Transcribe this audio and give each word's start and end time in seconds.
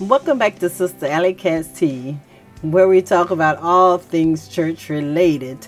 Welcome 0.00 0.38
back 0.38 0.60
to 0.60 0.70
Sister 0.70 1.06
Alley 1.06 1.34
Cat's 1.34 1.76
Tea, 1.76 2.16
where 2.62 2.86
we 2.86 3.02
talk 3.02 3.32
about 3.32 3.56
all 3.56 3.98
things 3.98 4.46
church 4.46 4.88
related. 4.90 5.66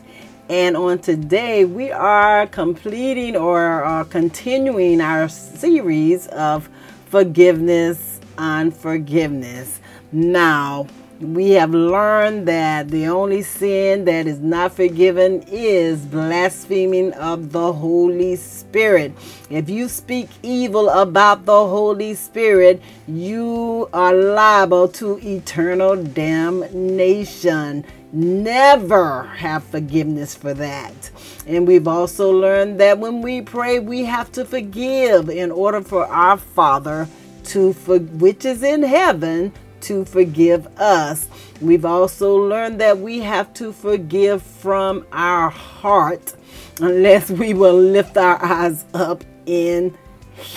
And 0.49 0.77
on 0.77 1.01
today, 1.01 1.65
we 1.65 1.91
are 1.91 2.47
completing 2.47 3.35
or 3.35 3.85
uh, 3.85 4.05
continuing 4.05 5.01
our 5.01 5.29
series 5.29 6.29
of 6.29 6.69
forgiveness 7.07 8.21
on 8.39 8.71
forgiveness. 8.71 9.81
Now, 10.13 10.87
we 11.21 11.51
have 11.51 11.75
learned 11.75 12.49
that 12.49 12.89
the 12.89 13.07
only 13.07 13.43
sin 13.43 14.07
that 14.07 14.27
is 14.27 14.39
not 14.39 14.73
forgiven 14.73 15.45
is 15.49 16.07
blaspheming 16.07 17.13
of 17.13 17.53
the 17.53 17.73
Holy 17.75 18.37
Spirit. 18.37 19.13
If 19.51 19.69
you 19.69 19.89
speak 19.89 20.31
evil 20.43 20.89
about 20.89 21.45
the 21.45 21.53
Holy 21.53 22.15
Spirit, 22.15 22.81
you 23.07 23.89
are 23.93 24.15
liable 24.15 24.89
to 24.89 25.19
eternal 25.19 26.03
damnation. 26.03 27.85
Never 28.13 29.25
have 29.25 29.63
forgiveness 29.65 30.35
for 30.35 30.55
that. 30.55 31.11
And 31.47 31.69
we've 31.69 31.87
also 31.87 32.31
learned 32.31 32.81
that 32.81 32.99
when 32.99 33.21
we 33.21 33.43
pray, 33.43 33.79
we 33.79 34.05
have 34.07 34.33
to 34.33 34.45
forgive 34.47 35.29
in 35.29 35.51
order 35.53 35.83
for 35.83 36.07
our 36.07 36.39
Father 36.39 37.07
to 37.45 37.73
for, 37.75 37.99
which 37.99 38.45
is 38.45 38.63
in 38.63 38.83
heaven 38.83 39.53
to 39.83 40.05
forgive 40.05 40.67
us. 40.79 41.29
We've 41.61 41.85
also 41.85 42.37
learned 42.37 42.81
that 42.81 42.99
we 42.99 43.21
have 43.21 43.53
to 43.55 43.73
forgive 43.73 44.43
from 44.43 45.07
our 45.13 45.51
heart 45.51 46.35
unless 46.81 47.31
we 47.31 47.55
will 47.55 47.79
lift 47.79 48.17
our 48.17 48.43
eyes 48.43 48.85
up 48.95 49.25
in 49.47 49.97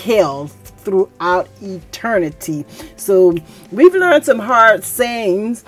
hell 0.04 0.48
throughout 0.48 1.48
eternity. 1.62 2.66
So 2.96 3.36
we've 3.72 3.94
learned 3.94 4.26
some 4.26 4.40
hard 4.40 4.84
sayings. 4.84 5.64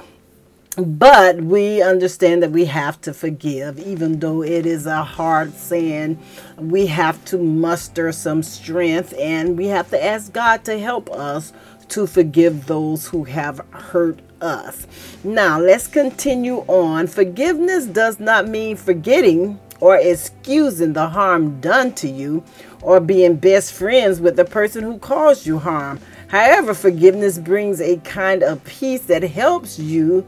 But 0.78 1.38
we 1.38 1.82
understand 1.82 2.44
that 2.44 2.52
we 2.52 2.66
have 2.66 3.00
to 3.02 3.14
forgive, 3.14 3.80
even 3.80 4.20
though 4.20 4.44
it 4.44 4.66
is 4.66 4.86
a 4.86 5.06
hard 5.06 5.54
saying. 5.54 6.20
We 6.58 6.88
have 6.88 7.24
to 7.26 7.38
muster 7.38 8.12
some 8.12 8.44
strength 8.44 9.14
and 9.18 9.58
we 9.58 9.68
have 9.68 9.90
to 9.92 10.04
ask 10.04 10.34
God 10.34 10.66
to 10.66 10.78
help 10.78 11.10
us 11.10 11.54
to 11.90 12.08
forgive 12.08 12.66
those 12.66 13.08
who 13.08 13.24
have 13.26 13.62
hurt 13.72 14.20
us. 14.42 14.88
Now, 15.24 15.60
let's 15.60 15.88
continue 15.88 16.58
on. 16.68 17.08
Forgiveness 17.08 17.86
does 17.86 18.20
not 18.20 18.48
mean 18.48 18.76
forgetting 18.76 19.60
or 19.80 19.98
excusing 19.98 20.94
the 20.94 21.10
harm 21.10 21.60
done 21.62 21.94
to 21.94 22.10
you 22.10 22.44
or 22.82 23.00
being 23.00 23.36
best 23.36 23.74
friends 23.74 24.20
with 24.20 24.36
the 24.36 24.46
person 24.46 24.84
who 24.84 24.98
caused 25.00 25.46
you 25.46 25.60
harm. 25.60 26.00
However, 26.28 26.74
forgiveness 26.74 27.38
brings 27.38 27.82
a 27.82 27.98
kind 27.98 28.44
of 28.44 28.64
peace 28.64 29.02
that 29.06 29.24
helps 29.24 29.80
you 29.80 30.26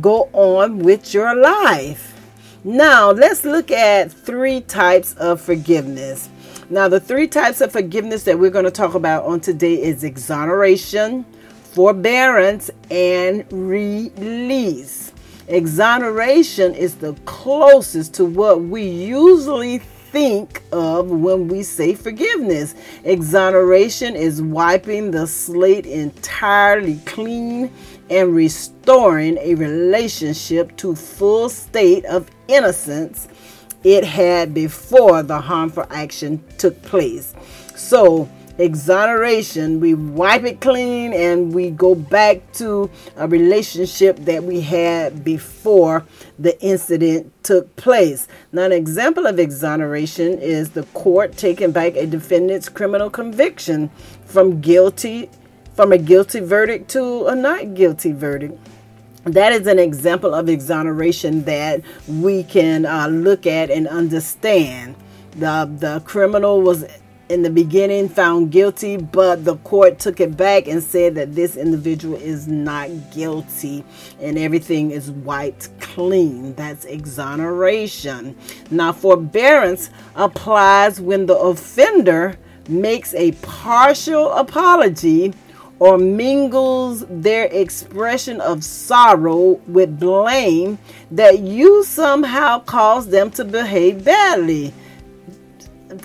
go 0.00 0.28
on 0.32 0.78
with 0.78 1.12
your 1.12 1.34
life. 1.34 2.08
Now, 2.64 3.10
let's 3.10 3.44
look 3.44 3.70
at 3.70 4.12
three 4.12 4.60
types 4.60 5.14
of 5.14 5.40
forgiveness. 5.40 6.28
Now, 6.72 6.88
the 6.88 7.00
three 7.00 7.28
types 7.28 7.60
of 7.60 7.70
forgiveness 7.70 8.22
that 8.22 8.38
we're 8.38 8.48
going 8.48 8.64
to 8.64 8.70
talk 8.70 8.94
about 8.94 9.26
on 9.26 9.40
today 9.40 9.74
is 9.74 10.04
exoneration, 10.04 11.26
forbearance, 11.74 12.70
and 12.90 13.44
release. 13.52 15.12
Exoneration 15.48 16.74
is 16.74 16.94
the 16.94 17.12
closest 17.26 18.14
to 18.14 18.24
what 18.24 18.62
we 18.62 18.84
usually 18.84 19.80
think 19.80 20.62
of 20.72 21.10
when 21.10 21.46
we 21.46 21.62
say 21.62 21.94
forgiveness. 21.94 22.74
Exoneration 23.04 24.16
is 24.16 24.40
wiping 24.40 25.10
the 25.10 25.26
slate 25.26 25.84
entirely 25.84 26.98
clean 27.04 27.70
and 28.08 28.34
restoring 28.34 29.36
a 29.42 29.54
relationship 29.56 30.74
to 30.78 30.94
full 30.94 31.50
state 31.50 32.06
of 32.06 32.30
innocence 32.48 33.28
it 33.84 34.04
had 34.04 34.54
before 34.54 35.22
the 35.22 35.40
harmful 35.40 35.86
action 35.90 36.42
took 36.58 36.80
place. 36.82 37.34
So, 37.74 38.28
exoneration, 38.58 39.80
we 39.80 39.94
wipe 39.94 40.44
it 40.44 40.60
clean 40.60 41.12
and 41.12 41.54
we 41.54 41.70
go 41.70 41.94
back 41.94 42.52
to 42.52 42.90
a 43.16 43.26
relationship 43.26 44.16
that 44.18 44.44
we 44.44 44.60
had 44.60 45.24
before 45.24 46.04
the 46.38 46.60
incident 46.62 47.32
took 47.42 47.74
place. 47.76 48.28
Now, 48.52 48.64
an 48.64 48.72
example 48.72 49.26
of 49.26 49.38
exoneration 49.38 50.38
is 50.38 50.70
the 50.70 50.84
court 50.94 51.36
taking 51.36 51.72
back 51.72 51.96
a 51.96 52.06
defendant's 52.06 52.68
criminal 52.68 53.10
conviction 53.10 53.90
from 54.24 54.60
guilty 54.60 55.30
from 55.74 55.90
a 55.90 55.96
guilty 55.96 56.40
verdict 56.40 56.90
to 56.90 57.26
a 57.28 57.34
not 57.34 57.72
guilty 57.72 58.12
verdict 58.12 58.58
that 59.24 59.52
is 59.52 59.66
an 59.66 59.78
example 59.78 60.34
of 60.34 60.48
exoneration 60.48 61.44
that 61.44 61.82
we 62.08 62.42
can 62.44 62.86
uh, 62.86 63.06
look 63.06 63.46
at 63.46 63.70
and 63.70 63.86
understand. 63.86 64.96
The, 65.32 65.70
the 65.78 66.02
criminal 66.04 66.60
was 66.60 66.84
in 67.28 67.42
the 67.42 67.50
beginning 67.50 68.10
found 68.10 68.50
guilty, 68.50 68.98
but 68.98 69.44
the 69.44 69.56
court 69.58 69.98
took 69.98 70.20
it 70.20 70.36
back 70.36 70.68
and 70.68 70.82
said 70.82 71.14
that 71.14 71.34
this 71.34 71.56
individual 71.56 72.16
is 72.16 72.46
not 72.46 72.90
guilty 73.10 73.84
and 74.20 74.38
everything 74.38 74.90
is 74.90 75.10
wiped 75.10 75.70
clean. 75.80 76.54
That's 76.54 76.84
exoneration. 76.84 78.36
Now, 78.70 78.92
forbearance 78.92 79.88
applies 80.14 81.00
when 81.00 81.24
the 81.24 81.38
offender 81.38 82.36
makes 82.68 83.14
a 83.14 83.32
partial 83.32 84.32
apology 84.32 85.32
or 85.82 85.98
mingles 85.98 87.04
their 87.10 87.46
expression 87.46 88.40
of 88.40 88.62
sorrow 88.62 89.60
with 89.66 89.98
blame 89.98 90.78
that 91.10 91.40
you 91.40 91.82
somehow 91.82 92.60
caused 92.60 93.10
them 93.10 93.32
to 93.32 93.44
behave 93.44 94.04
badly. 94.04 94.72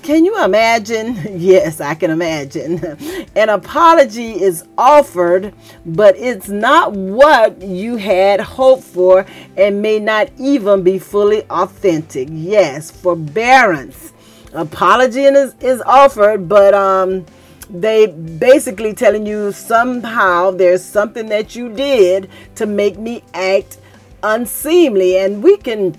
Can 0.01 0.25
you 0.25 0.43
imagine? 0.43 1.15
Yes, 1.37 1.79
I 1.79 1.93
can 1.93 2.09
imagine. 2.09 2.83
An 3.35 3.49
apology 3.49 4.41
is 4.41 4.65
offered, 4.79 5.53
but 5.85 6.17
it's 6.17 6.49
not 6.49 6.93
what 6.93 7.61
you 7.61 7.97
had 7.97 8.41
hoped 8.41 8.83
for 8.83 9.27
and 9.55 9.83
may 9.83 9.99
not 9.99 10.31
even 10.39 10.81
be 10.81 10.97
fully 10.97 11.43
authentic. 11.51 12.29
Yes, 12.31 12.89
forbearance. 12.89 14.11
Apology 14.53 15.25
is, 15.25 15.53
is 15.61 15.81
offered, 15.81 16.49
but 16.49 16.73
um 16.73 17.27
they 17.69 18.07
basically 18.07 18.93
telling 18.93 19.25
you 19.25 19.51
somehow 19.51 20.51
there's 20.51 20.83
something 20.83 21.27
that 21.29 21.55
you 21.55 21.73
did 21.73 22.29
to 22.55 22.65
make 22.65 22.97
me 22.97 23.23
act 23.33 23.77
unseemly. 24.23 25.17
And 25.17 25.43
we 25.43 25.57
can 25.57 25.95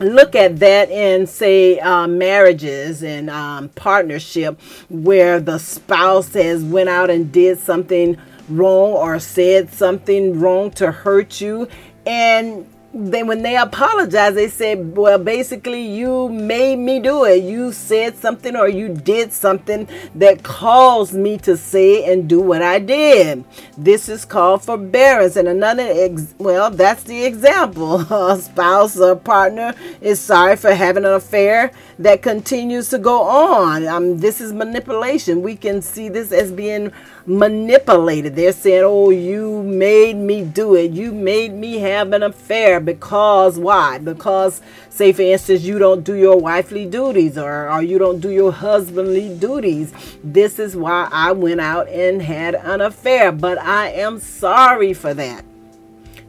look 0.00 0.34
at 0.34 0.58
that 0.58 0.90
in 0.90 1.26
say 1.26 1.78
uh, 1.80 2.06
marriages 2.06 3.02
and 3.02 3.30
um, 3.30 3.68
partnership 3.70 4.60
where 4.88 5.40
the 5.40 5.58
spouse 5.58 6.32
has 6.34 6.62
went 6.62 6.88
out 6.88 7.10
and 7.10 7.32
did 7.32 7.58
something 7.58 8.16
wrong 8.48 8.92
or 8.92 9.18
said 9.18 9.72
something 9.72 10.38
wrong 10.38 10.70
to 10.72 10.92
hurt 10.92 11.40
you. 11.40 11.68
And 12.06 12.66
then 12.98 13.26
when 13.26 13.42
they 13.42 13.56
apologize, 13.56 14.34
they 14.34 14.48
said, 14.48 14.96
well, 14.96 15.18
basically, 15.18 15.82
you 15.82 16.30
made 16.30 16.76
me 16.76 16.98
do 16.98 17.24
it. 17.24 17.44
You 17.44 17.72
said 17.72 18.16
something 18.16 18.56
or 18.56 18.68
you 18.68 18.88
did 18.88 19.32
something 19.32 19.86
that 20.14 20.42
caused 20.42 21.14
me 21.14 21.36
to 21.38 21.56
say 21.56 22.10
and 22.10 22.28
do 22.28 22.40
what 22.40 22.62
I 22.62 22.78
did. 22.78 23.44
This 23.76 24.08
is 24.08 24.24
called 24.24 24.62
forbearance. 24.64 25.36
And 25.36 25.46
another, 25.46 25.86
ex- 25.86 26.34
well, 26.38 26.70
that's 26.70 27.02
the 27.02 27.24
example. 27.24 28.00
A 28.12 28.40
spouse 28.40 28.98
or 28.98 29.14
partner 29.14 29.74
is 30.00 30.18
sorry 30.18 30.56
for 30.56 30.74
having 30.74 31.04
an 31.04 31.12
affair 31.12 31.72
that 31.98 32.22
continues 32.22 32.88
to 32.90 32.98
go 32.98 33.22
on. 33.22 33.86
Um, 33.86 34.18
this 34.18 34.40
is 34.40 34.52
manipulation. 34.52 35.42
We 35.42 35.56
can 35.56 35.82
see 35.82 36.08
this 36.08 36.32
as 36.32 36.50
being 36.50 36.92
manipulated. 37.26 38.36
They're 38.36 38.52
saying, 38.52 38.84
oh, 38.84 39.10
you 39.10 39.62
made 39.62 40.16
me 40.16 40.44
do 40.44 40.74
it. 40.74 40.92
You 40.92 41.12
made 41.12 41.52
me 41.52 41.78
have 41.78 42.12
an 42.12 42.22
affair 42.22 42.80
because 42.80 43.58
why? 43.58 43.98
Because, 43.98 44.62
say, 44.88 45.12
for 45.12 45.22
instance, 45.22 45.62
you 45.62 45.78
don't 45.78 46.04
do 46.04 46.14
your 46.14 46.38
wifely 46.38 46.86
duties 46.86 47.36
or, 47.36 47.70
or 47.70 47.82
you 47.82 47.98
don't 47.98 48.20
do 48.20 48.30
your 48.30 48.52
husbandly 48.52 49.36
duties. 49.36 49.92
This 50.22 50.58
is 50.58 50.76
why 50.76 51.08
I 51.10 51.32
went 51.32 51.60
out 51.60 51.88
and 51.88 52.22
had 52.22 52.54
an 52.54 52.80
affair, 52.80 53.32
but 53.32 53.58
I 53.58 53.90
am 53.90 54.20
sorry 54.20 54.92
for 54.92 55.12
that. 55.14 55.44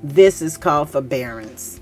This 0.03 0.41
is 0.41 0.57
called 0.57 0.89
forbearance. 0.89 1.79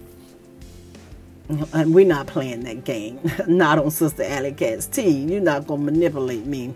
And 1.47 1.94
we're 1.94 2.07
not 2.07 2.25
playing 2.25 2.63
that 2.63 2.85
game. 2.85 3.19
not 3.47 3.77
on 3.77 3.91
Sister 3.91 4.23
Alley 4.23 4.51
Cat's 4.51 4.88
team. 4.88 5.29
You're 5.29 5.41
not 5.41 5.67
to 5.67 5.77
manipulate 5.77 6.45
me 6.45 6.73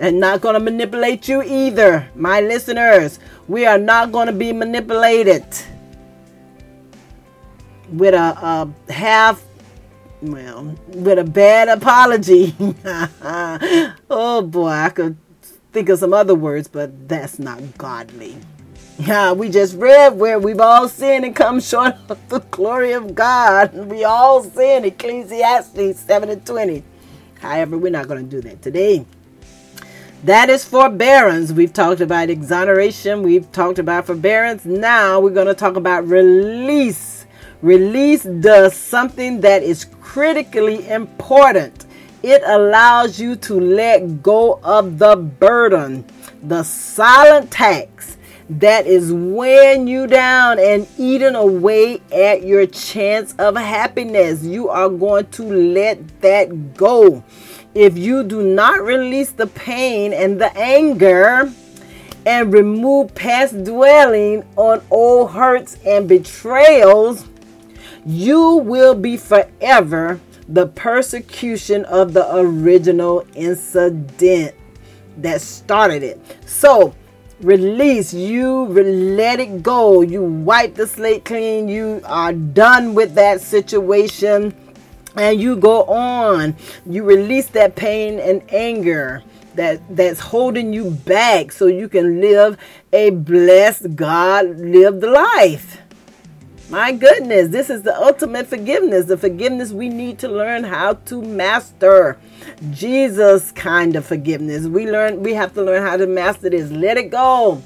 and 0.00 0.18
not 0.18 0.40
going 0.40 0.54
to 0.54 0.60
manipulate 0.60 1.28
you 1.28 1.42
either, 1.42 2.08
my 2.16 2.40
listeners. 2.40 3.20
We 3.46 3.66
are 3.66 3.78
not 3.78 4.10
going 4.10 4.26
to 4.26 4.32
be 4.32 4.52
manipulated 4.52 5.44
with 7.92 8.14
a, 8.14 8.18
a 8.88 8.92
half 8.92 9.44
well, 10.22 10.76
with 10.88 11.18
a 11.18 11.24
bad 11.24 11.68
apology. 11.68 12.54
oh 14.10 14.42
boy, 14.42 14.68
I 14.68 14.90
could 14.90 15.16
think 15.72 15.88
of 15.88 15.98
some 15.98 16.12
other 16.12 16.34
words, 16.34 16.68
but 16.68 17.08
that's 17.08 17.38
not 17.38 17.60
godly. 17.78 18.36
Yeah, 18.98 19.32
we 19.32 19.48
just 19.48 19.78
read 19.78 20.18
where 20.18 20.38
we've 20.38 20.60
all 20.60 20.86
sinned 20.86 21.24
and 21.24 21.34
come 21.34 21.58
short 21.58 21.94
of 22.10 22.18
the 22.28 22.40
glory 22.40 22.92
of 22.92 23.14
God. 23.14 23.72
We 23.72 24.04
all 24.04 24.44
sin, 24.44 24.84
Ecclesiastes 24.84 26.00
7 26.00 26.28
and 26.28 26.44
20. 26.44 26.84
However, 27.40 27.78
we're 27.78 27.92
not 27.92 28.08
going 28.08 28.28
to 28.28 28.30
do 28.30 28.46
that 28.46 28.60
today. 28.60 29.06
That 30.24 30.50
is 30.50 30.66
forbearance. 30.66 31.50
We've 31.50 31.72
talked 31.72 32.02
about 32.02 32.28
exoneration. 32.28 33.22
We've 33.22 33.50
talked 33.52 33.78
about 33.78 34.04
forbearance. 34.04 34.66
Now 34.66 35.18
we're 35.18 35.30
going 35.30 35.46
to 35.46 35.54
talk 35.54 35.76
about 35.76 36.06
release. 36.06 37.24
Release 37.62 38.24
does 38.24 38.74
something 38.76 39.40
that 39.40 39.62
is 39.62 39.86
critically 40.02 40.86
important. 40.90 41.86
It 42.22 42.42
allows 42.44 43.18
you 43.18 43.34
to 43.36 43.58
let 43.58 44.22
go 44.22 44.60
of 44.62 44.98
the 44.98 45.16
burden, 45.16 46.04
the 46.42 46.64
silent 46.64 47.50
tax 47.50 48.18
that 48.50 48.86
is 48.86 49.10
weighing 49.12 49.86
you 49.86 50.06
down 50.06 50.58
and 50.58 50.86
eating 50.98 51.34
away 51.34 52.02
at 52.12 52.42
your 52.42 52.66
chance 52.66 53.34
of 53.38 53.56
happiness. 53.56 54.42
You 54.42 54.68
are 54.68 54.90
going 54.90 55.30
to 55.30 55.44
let 55.44 56.20
that 56.20 56.74
go. 56.74 57.24
If 57.74 57.96
you 57.96 58.24
do 58.24 58.42
not 58.42 58.82
release 58.82 59.30
the 59.30 59.46
pain 59.46 60.12
and 60.12 60.40
the 60.40 60.56
anger 60.58 61.52
and 62.26 62.52
remove 62.52 63.14
past 63.14 63.62
dwelling 63.62 64.44
on 64.56 64.82
old 64.90 65.30
hurts 65.30 65.78
and 65.86 66.08
betrayals, 66.08 67.26
you 68.04 68.56
will 68.56 68.94
be 68.94 69.16
forever 69.16 70.20
the 70.48 70.66
persecution 70.66 71.84
of 71.84 72.12
the 72.12 72.34
original 72.36 73.24
incident 73.34 74.54
that 75.18 75.40
started 75.40 76.02
it. 76.02 76.20
So, 76.46 76.92
release, 77.40 78.12
you 78.12 78.64
let 78.64 79.38
it 79.38 79.62
go, 79.62 80.00
you 80.00 80.24
wipe 80.24 80.74
the 80.74 80.88
slate 80.88 81.24
clean, 81.24 81.68
you 81.68 82.00
are 82.04 82.32
done 82.32 82.94
with 82.94 83.14
that 83.14 83.40
situation 83.40 84.56
and 85.16 85.40
you 85.40 85.56
go 85.56 85.84
on. 85.84 86.56
You 86.86 87.04
release 87.04 87.48
that 87.48 87.76
pain 87.76 88.18
and 88.18 88.42
anger 88.50 89.22
that 89.54 89.80
that's 89.94 90.20
holding 90.20 90.72
you 90.72 90.90
back 90.90 91.52
so 91.52 91.66
you 91.66 91.88
can 91.88 92.20
live 92.20 92.56
a 92.92 93.10
blessed 93.10 93.96
god 93.96 94.46
lived 94.58 95.02
life. 95.02 95.78
My 96.68 96.92
goodness 96.92 97.48
this 97.48 97.68
is 97.68 97.82
the 97.82 97.96
ultimate 97.96 98.46
forgiveness 98.46 99.06
the 99.06 99.16
forgiveness 99.16 99.72
we 99.72 99.88
need 99.88 100.18
to 100.20 100.28
learn 100.28 100.64
how 100.64 100.94
to 100.94 101.20
master. 101.20 102.16
Jesus 102.70 103.50
kind 103.52 103.96
of 103.96 104.06
forgiveness. 104.06 104.66
We 104.66 104.88
learn 104.88 105.22
we 105.22 105.34
have 105.34 105.52
to 105.54 105.62
learn 105.62 105.82
how 105.82 105.96
to 105.96 106.06
master 106.06 106.50
this. 106.50 106.70
Let 106.70 106.96
it 106.96 107.10
go. 107.10 107.60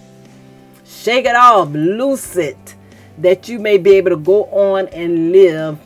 Shake 0.86 1.26
it 1.26 1.36
off. 1.36 1.68
Loose 1.70 2.36
it. 2.36 2.74
That 3.18 3.48
you 3.48 3.58
may 3.58 3.78
be 3.78 3.92
able 3.92 4.10
to 4.10 4.16
go 4.16 4.46
on 4.46 4.88
and 4.88 5.32
live 5.32 5.78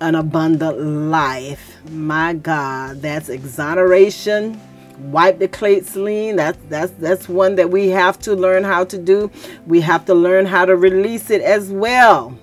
an 0.00 0.14
abundant 0.14 0.80
life. 0.80 1.76
My 1.90 2.34
God, 2.34 3.02
that's 3.02 3.28
exoneration. 3.28 4.60
Wipe 4.98 5.38
the 5.38 5.48
slate 5.54 5.86
clean. 5.86 6.36
That's 6.36 6.58
that's 6.68 6.92
that's 6.92 7.28
one 7.28 7.56
that 7.56 7.70
we 7.70 7.88
have 7.88 8.18
to 8.20 8.34
learn 8.34 8.64
how 8.64 8.84
to 8.84 8.98
do. 8.98 9.30
We 9.66 9.80
have 9.82 10.04
to 10.06 10.14
learn 10.14 10.46
how 10.46 10.64
to 10.64 10.76
release 10.76 11.30
it 11.30 11.42
as 11.42 11.70
well. 11.70 12.36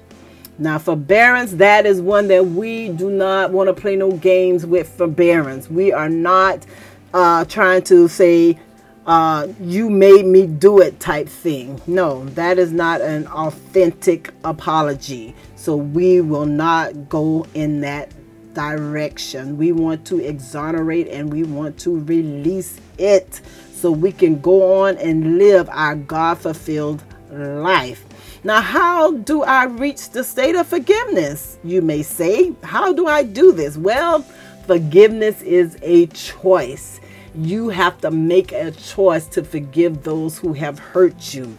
Now, 0.59 0.77
forbearance, 0.77 1.53
that 1.53 1.87
is 1.87 1.99
one 1.99 2.27
that 2.27 2.45
we 2.45 2.89
do 2.89 3.09
not 3.09 3.51
want 3.51 3.69
to 3.69 3.73
play 3.73 3.95
no 3.95 4.11
games 4.11 4.67
with 4.67 4.87
forbearance. 4.87 5.67
We 5.67 5.91
are 5.91 6.09
not 6.09 6.63
uh, 7.11 7.45
trying 7.45 7.81
to 7.85 8.07
say, 8.07 8.59
uh, 9.07 9.47
you 9.59 9.89
made 9.89 10.27
me 10.27 10.45
do 10.45 10.79
it 10.79 10.99
type 10.99 11.27
thing. 11.27 11.81
No, 11.87 12.25
that 12.29 12.59
is 12.59 12.71
not 12.71 13.01
an 13.01 13.25
authentic 13.27 14.31
apology. 14.43 15.33
So 15.63 15.77
we 15.77 16.19
will 16.19 16.45
not 16.45 17.07
go 17.07 17.47
in 17.53 17.79
that 17.79 18.11
direction. 18.53 19.57
We 19.57 19.71
want 19.71 20.05
to 20.07 20.19
exonerate 20.19 21.07
and 21.07 21.31
we 21.31 21.43
want 21.43 21.79
to 21.79 22.01
release 22.01 22.81
it 22.97 23.39
so 23.73 23.89
we 23.89 24.11
can 24.11 24.41
go 24.41 24.81
on 24.81 24.97
and 24.97 25.37
live 25.37 25.69
our 25.69 25.95
God 25.95 26.39
fulfilled 26.39 27.01
life. 27.31 28.03
Now, 28.43 28.59
how 28.59 29.13
do 29.13 29.43
I 29.43 29.63
reach 29.63 30.09
the 30.09 30.25
state 30.25 30.57
of 30.57 30.67
forgiveness? 30.67 31.57
You 31.63 31.81
may 31.81 32.01
say, 32.03 32.53
How 32.61 32.91
do 32.91 33.07
I 33.07 33.23
do 33.23 33.53
this? 33.53 33.77
Well, 33.77 34.23
forgiveness 34.67 35.41
is 35.43 35.77
a 35.81 36.07
choice. 36.07 36.99
You 37.35 37.69
have 37.69 38.01
to 38.01 38.11
make 38.11 38.51
a 38.51 38.71
choice 38.71 39.27
to 39.27 39.45
forgive 39.45 40.03
those 40.03 40.37
who 40.37 40.51
have 40.51 40.77
hurt 40.77 41.33
you. 41.33 41.57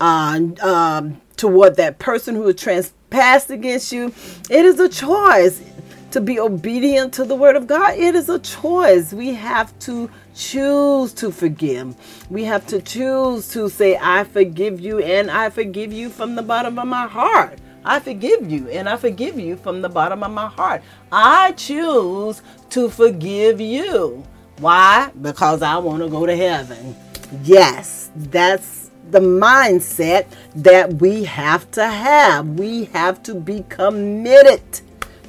Uh, 0.00 0.40
um, 0.62 1.20
toward 1.36 1.76
that 1.76 1.98
person 1.98 2.34
who 2.34 2.46
has 2.46 2.56
trespassed 2.56 3.50
against 3.50 3.92
you. 3.92 4.12
It 4.50 4.64
is 4.64 4.78
a 4.80 4.88
choice 4.88 5.62
to 6.10 6.20
be 6.20 6.38
obedient 6.38 7.12
to 7.14 7.24
the 7.24 7.34
word 7.34 7.56
of 7.56 7.66
God. 7.66 7.98
It 7.98 8.14
is 8.14 8.28
a 8.28 8.38
choice. 8.38 9.12
We 9.12 9.34
have 9.34 9.76
to 9.80 10.08
choose 10.34 11.12
to 11.14 11.32
forgive. 11.32 11.96
We 12.30 12.44
have 12.44 12.66
to 12.68 12.80
choose 12.80 13.48
to 13.48 13.68
say, 13.68 13.98
I 14.00 14.24
forgive 14.24 14.78
you 14.80 15.00
and 15.00 15.30
I 15.30 15.50
forgive 15.50 15.92
you 15.92 16.08
from 16.10 16.36
the 16.36 16.42
bottom 16.42 16.78
of 16.78 16.86
my 16.86 17.08
heart. 17.08 17.58
I 17.84 18.00
forgive 18.00 18.50
you 18.50 18.68
and 18.68 18.88
I 18.88 18.96
forgive 18.96 19.38
you 19.38 19.56
from 19.56 19.82
the 19.82 19.88
bottom 19.88 20.22
of 20.22 20.30
my 20.30 20.46
heart. 20.46 20.82
I 21.10 21.52
choose 21.52 22.42
to 22.70 22.88
forgive 22.88 23.60
you. 23.60 24.24
Why? 24.58 25.10
Because 25.20 25.62
I 25.62 25.78
want 25.78 26.02
to 26.02 26.08
go 26.08 26.26
to 26.26 26.36
heaven. 26.36 26.94
Yes, 27.42 28.10
that's 28.14 28.83
the 29.10 29.20
mindset 29.20 30.26
that 30.56 30.94
we 30.94 31.24
have 31.24 31.70
to 31.72 31.86
have. 31.86 32.48
We 32.48 32.84
have 32.86 33.22
to 33.24 33.34
be 33.34 33.64
committed 33.68 34.62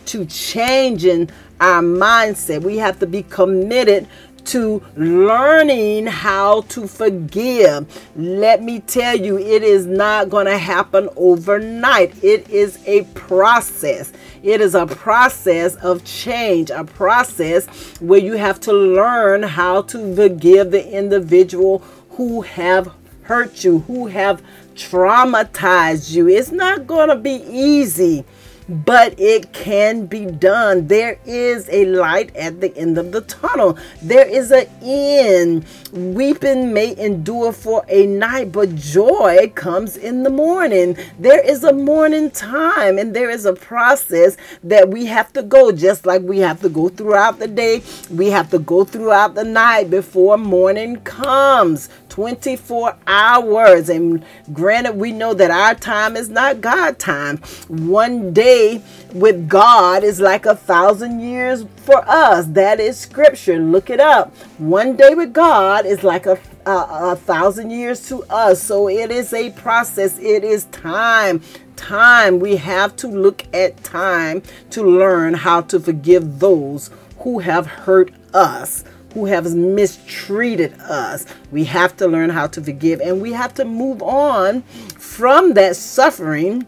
to 0.08 0.26
changing 0.26 1.30
our 1.60 1.82
mindset. 1.82 2.62
We 2.62 2.78
have 2.78 3.00
to 3.00 3.08
be 3.08 3.24
committed 3.24 4.08
to 4.46 4.84
learning 4.96 6.06
how 6.06 6.62
to 6.62 6.88
forgive. 6.88 8.12
Let 8.16 8.62
me 8.62 8.80
tell 8.80 9.16
you, 9.16 9.38
it 9.38 9.64
is 9.64 9.86
not 9.86 10.30
going 10.30 10.46
to 10.46 10.58
happen 10.58 11.10
overnight. 11.16 12.24
It 12.24 12.50
is 12.50 12.80
a 12.86 13.04
process. 13.16 14.14
It 14.44 14.62
is 14.62 14.76
a 14.76 14.86
process 14.86 15.76
of 15.78 16.04
change, 16.04 16.70
a 16.70 16.84
process 16.84 17.66
where 18.00 18.20
you 18.20 18.34
have 18.34 18.60
to 18.62 18.74
learn 18.74 19.42
how 19.42 19.82
to 19.84 20.16
forgive 20.16 20.72
the 20.72 20.88
individual 20.92 21.80
who 22.12 22.42
have 22.42 22.94
hurt 23.26 23.64
you, 23.64 23.80
who 23.80 24.08
have 24.08 24.44
traumatized 24.76 26.14
you. 26.14 26.28
It's 26.28 26.52
not 26.52 26.88
going 26.88 27.10
to 27.10 27.16
be 27.16 27.44
easy, 27.50 28.24
but 28.68 29.20
it 29.20 29.54
can 29.54 30.06
be 30.06 30.26
done. 30.26 30.88
There 30.88 31.20
is 31.26 31.70
a 31.70 31.86
light 31.86 32.36
at 32.36 32.62
the 32.62 32.76
end 32.78 32.98
of 32.98 33.12
the 33.12 33.22
tunnel. 33.22 33.78
There 34.02 34.28
is 34.28 34.52
an 34.52 34.68
end. 34.82 35.66
Weeping 35.92 36.74
may 36.74 36.98
endure 36.98 37.52
for 37.52 37.86
a 37.88 38.06
night, 38.06 38.52
but 38.52 38.76
joy 38.76 39.52
comes 39.56 39.98
in 39.98 40.24
the 40.24 40.30
morning. 40.30 40.98
There 41.20 41.44
is 41.44 41.64
a 41.64 41.74
morning 41.74 42.32
time, 42.32 42.98
and 42.98 43.16
there 43.16 43.30
is 43.30 43.46
a 43.46 43.54
process 43.54 44.38
that 44.64 44.90
we 44.90 45.06
have 45.06 45.32
to 45.34 45.44
go, 45.44 45.72
just 45.72 46.06
like 46.06 46.22
we 46.22 46.40
have 46.40 46.62
to 46.62 46.70
go 46.70 46.90
throughout 46.90 47.40
the 47.40 47.48
day. 47.48 47.84
We 48.10 48.30
have 48.32 48.50
to 48.52 48.60
go 48.60 48.84
throughout 48.84 49.36
the 49.36 49.44
night 49.44 49.90
before 49.90 50.38
morning 50.38 50.98
comes. 51.02 51.90
24 52.16 52.96
hours. 53.08 53.90
And 53.90 54.24
granted, 54.54 54.96
we 54.96 55.12
know 55.12 55.34
that 55.34 55.52
our 55.52 55.76
time 55.76 56.16
is 56.16 56.30
not 56.30 56.62
God 56.62 56.98
time. 56.98 57.40
One 57.68 58.32
day 58.32 58.55
with 59.14 59.48
God 59.48 60.04
is 60.04 60.20
like 60.20 60.46
a 60.46 60.56
thousand 60.56 61.20
years 61.20 61.66
for 61.78 62.04
us. 62.08 62.46
That 62.48 62.80
is 62.80 62.98
scripture. 62.98 63.60
Look 63.60 63.90
it 63.90 64.00
up. 64.00 64.36
One 64.58 64.96
day 64.96 65.14
with 65.16 65.34
God 65.34 65.86
is 65.86 66.04
like 66.04 66.26
a, 66.26 66.40
a, 66.66 67.12
a 67.12 67.16
thousand 67.16 67.72
years 67.72 68.08
to 68.10 68.24
us. 68.24 68.62
So 68.62 68.90
it 68.90 69.12
is 69.12 69.34
a 69.34 69.52
process, 69.52 70.18
it 70.20 70.44
is 70.44 70.66
time 70.66 71.42
time. 71.76 72.40
We 72.40 72.56
have 72.56 72.96
to 72.98 73.08
look 73.08 73.44
at 73.54 73.84
time 73.84 74.42
to 74.72 74.84
learn 74.84 75.34
how 75.34 75.62
to 75.62 75.80
forgive 75.80 76.40
those 76.40 76.90
who 77.20 77.40
have 77.40 77.68
hurt 77.68 78.12
us 78.34 78.84
who 79.16 79.26
have 79.26 79.56
mistreated 79.56 80.74
us. 80.82 81.26
We 81.50 81.64
have 81.64 81.96
to 81.98 82.08
learn 82.08 82.30
how 82.30 82.48
to 82.48 82.62
forgive 82.62 83.00
and 83.00 83.22
we 83.22 83.32
have 83.32 83.54
to 83.56 83.66
move 83.66 84.04
on 84.04 84.62
from 84.62 85.54
that 85.54 85.78
suffering 85.78 86.68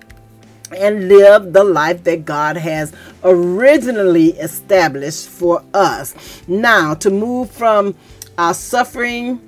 and 0.75 1.07
live 1.07 1.53
the 1.53 1.63
life 1.63 2.03
that 2.03 2.25
God 2.25 2.57
has 2.57 2.93
originally 3.23 4.29
established 4.33 5.29
for 5.29 5.63
us. 5.73 6.15
Now, 6.47 6.93
to 6.95 7.09
move 7.09 7.51
from 7.51 7.95
our 8.37 8.53
suffering 8.53 9.41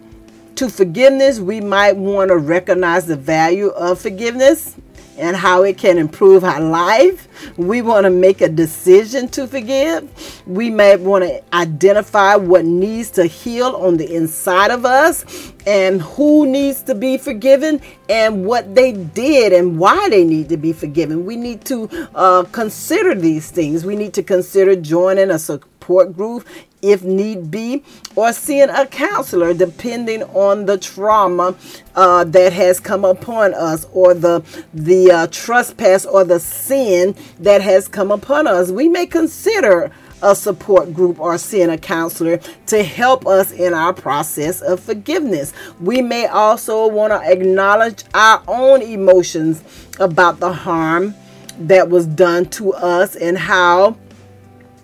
to 0.56 0.70
forgiveness, 0.70 1.40
we 1.40 1.62
might 1.62 1.96
want 1.96 2.30
to 2.30 2.38
recognize 2.38 3.06
the 3.06 3.16
value 3.16 3.68
of 3.68 4.00
forgiveness 4.00 4.76
and 5.20 5.36
how 5.36 5.64
it 5.64 5.78
can 5.78 5.98
improve 5.98 6.44
our 6.44 6.62
life. 6.62 7.28
We 7.58 7.82
want 7.82 8.06
to 8.06 8.10
make 8.10 8.42
a 8.42 8.50
decision 8.50 9.28
to 9.30 9.48
forgive. 9.48 10.10
We 10.48 10.70
may 10.70 10.96
want 10.96 11.26
to 11.26 11.44
identify 11.56 12.36
what 12.36 12.66
needs 12.66 13.12
to 13.12 13.26
heal 13.26 13.76
on 13.76 13.98
the 13.98 14.16
inside 14.16 14.72
of 14.72 14.86
us 14.86 15.54
and 15.68 16.02
who 16.02 16.46
needs 16.48 16.82
to 16.84 16.96
be 16.96 17.18
forgiven 17.18 17.82
and 18.10 18.46
what 18.46 18.74
they 18.76 18.92
did 18.92 19.54
and 19.54 19.78
why 19.78 20.10
they 20.10 20.24
need 20.24 20.50
to 20.50 20.58
be 20.58 20.74
forgiven. 20.74 21.26
We 21.26 21.36
need 21.36 21.66
to 21.66 21.90
uh, 22.16 22.44
consider 22.52 23.14
these 23.16 23.52
things. 23.52 23.86
We 23.86 23.96
need 23.96 24.14
to 24.14 24.24
consider 24.24 24.76
joining 24.76 25.30
a 25.32 25.40
support 25.40 26.16
group 26.16 26.48
if 26.82 27.04
need 27.04 27.52
be, 27.52 27.84
or 28.16 28.34
seeing 28.34 28.70
a 28.70 28.86
counselor 28.86 29.54
depending 29.54 30.24
on 30.24 30.66
the 30.66 30.78
trauma 30.78 31.56
uh, 31.96 32.24
that 32.24 32.54
has 32.54 32.80
come 32.80 33.06
upon 33.06 33.54
us, 33.54 33.86
or 33.92 34.14
the 34.14 34.44
the 34.74 35.12
uh, 35.12 35.28
trespass 35.28 36.06
or 36.06 36.24
the 36.24 36.40
sin 36.40 37.16
that 37.40 37.62
has 37.62 37.88
come 37.88 38.12
upon 38.12 38.48
us. 38.48 38.72
We 38.72 38.88
may 38.88 39.06
consider 39.06 39.92
a 40.22 40.36
support 40.36 40.94
group 40.94 41.20
or 41.20 41.38
seeing 41.38 41.70
a 41.70 41.78
counselor 41.78 42.40
to 42.68 42.84
help 42.84 43.26
us 43.26 43.52
in 43.52 43.74
our 43.74 43.94
process 43.94 44.62
of 44.62 44.80
forgiveness. 44.80 45.54
We 45.80 46.02
may 46.02 46.28
also 46.28 46.88
want 46.88 47.14
to 47.14 47.32
acknowledge 47.32 48.04
our 48.14 48.44
own 48.48 48.82
emotions 48.82 49.64
about 50.00 50.40
the 50.40 50.52
harm 50.52 51.16
that 51.60 51.90
was 51.90 52.06
done 52.06 52.46
to 52.46 52.74
us 52.74 53.16
and 53.16 53.38
how 53.38 53.98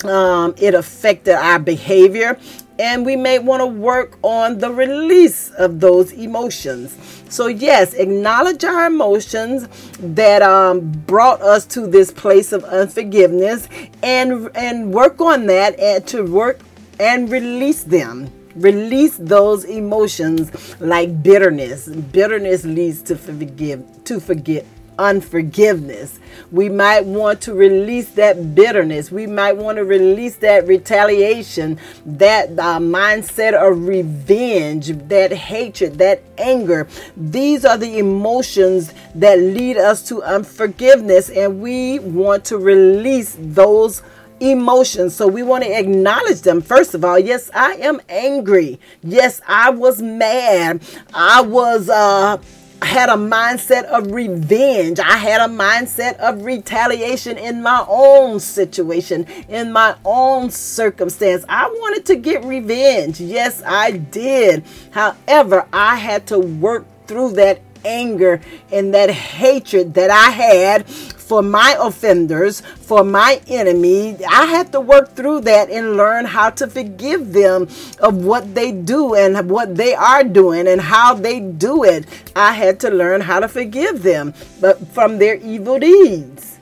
um, 0.09 0.55
it 0.57 0.73
affected 0.73 1.35
our 1.35 1.59
behavior 1.59 2.39
and 2.79 3.05
we 3.05 3.15
may 3.15 3.39
want 3.39 3.61
to 3.61 3.67
work 3.67 4.17
on 4.21 4.57
the 4.57 4.71
release 4.71 5.49
of 5.51 5.79
those 5.79 6.11
emotions. 6.11 6.97
So, 7.29 7.47
yes, 7.47 7.93
acknowledge 7.93 8.63
our 8.63 8.87
emotions 8.87 9.67
that 9.99 10.41
um, 10.41 10.91
brought 11.07 11.41
us 11.41 11.65
to 11.67 11.87
this 11.87 12.11
place 12.11 12.51
of 12.51 12.63
unforgiveness 12.65 13.67
and, 14.03 14.49
and 14.55 14.93
work 14.93 15.21
on 15.21 15.45
that 15.47 15.79
and 15.79 16.05
to 16.07 16.23
work 16.23 16.59
and 16.99 17.29
release 17.29 17.83
them. 17.83 18.31
Release 18.55 19.17
those 19.17 19.65
emotions 19.65 20.79
like 20.79 21.21
bitterness. 21.21 21.87
Bitterness 21.89 22.63
leads 22.63 23.01
to 23.03 23.17
forgive 23.17 23.83
to 24.05 24.19
forget 24.19 24.65
unforgiveness. 24.97 26.19
We 26.51 26.69
might 26.69 27.05
want 27.05 27.41
to 27.41 27.53
release 27.53 28.09
that 28.11 28.55
bitterness. 28.55 29.11
We 29.11 29.27
might 29.27 29.57
want 29.57 29.77
to 29.77 29.83
release 29.83 30.35
that 30.37 30.67
retaliation, 30.67 31.79
that 32.05 32.51
uh, 32.51 32.79
mindset 32.79 33.53
of 33.53 33.87
revenge, 33.87 34.87
that 35.07 35.31
hatred, 35.31 35.97
that 35.97 36.23
anger. 36.37 36.87
These 37.17 37.65
are 37.65 37.77
the 37.77 37.97
emotions 37.97 38.93
that 39.15 39.39
lead 39.39 39.77
us 39.77 40.07
to 40.09 40.23
unforgiveness, 40.23 41.29
and 41.29 41.61
we 41.61 41.99
want 41.99 42.45
to 42.45 42.57
release 42.57 43.35
those 43.39 44.01
emotions. 44.39 45.15
So 45.15 45.27
we 45.27 45.43
want 45.43 45.63
to 45.63 45.71
acknowledge 45.71 46.41
them. 46.41 46.61
First 46.61 46.93
of 46.93 47.05
all, 47.05 47.17
yes, 47.17 47.49
I 47.53 47.73
am 47.75 48.01
angry. 48.09 48.79
Yes, 49.01 49.41
I 49.47 49.69
was 49.69 50.01
mad. 50.01 50.81
I 51.13 51.41
was 51.41 51.89
uh 51.89 52.37
had 52.85 53.09
a 53.09 53.13
mindset 53.13 53.83
of 53.85 54.11
revenge. 54.11 54.99
I 54.99 55.17
had 55.17 55.41
a 55.41 55.53
mindset 55.53 56.17
of 56.17 56.43
retaliation 56.43 57.37
in 57.37 57.61
my 57.61 57.85
own 57.87 58.39
situation, 58.39 59.25
in 59.49 59.71
my 59.71 59.95
own 60.05 60.49
circumstance. 60.51 61.45
I 61.49 61.67
wanted 61.67 62.05
to 62.05 62.15
get 62.15 62.43
revenge. 62.45 63.19
Yes, 63.19 63.61
I 63.65 63.91
did. 63.91 64.63
However, 64.91 65.67
I 65.73 65.97
had 65.97 66.27
to 66.27 66.39
work 66.39 66.85
through 67.07 67.33
that 67.33 67.61
anger 67.85 68.41
and 68.71 68.93
that 68.93 69.09
hatred 69.09 69.93
that 69.93 70.09
I 70.09 70.31
had 70.31 70.89
for 71.25 71.41
my 71.41 71.75
offenders, 71.79 72.61
for 72.61 73.03
my 73.03 73.41
enemy. 73.47 74.15
I 74.25 74.45
had 74.45 74.71
to 74.73 74.79
work 74.79 75.15
through 75.15 75.41
that 75.41 75.69
and 75.69 75.97
learn 75.97 76.25
how 76.25 76.51
to 76.51 76.67
forgive 76.67 77.33
them 77.33 77.63
of 77.99 78.23
what 78.23 78.53
they 78.53 78.71
do 78.71 79.15
and 79.15 79.49
what 79.49 79.75
they 79.75 79.95
are 79.95 80.23
doing 80.23 80.67
and 80.67 80.79
how 80.79 81.15
they 81.15 81.39
do 81.39 81.83
it. 81.83 82.05
I 82.35 82.53
had 82.53 82.79
to 82.81 82.91
learn 82.91 83.21
how 83.21 83.39
to 83.39 83.47
forgive 83.47 84.03
them 84.03 84.33
but 84.61 84.87
from 84.89 85.17
their 85.17 85.35
evil 85.35 85.79
deeds. 85.79 86.59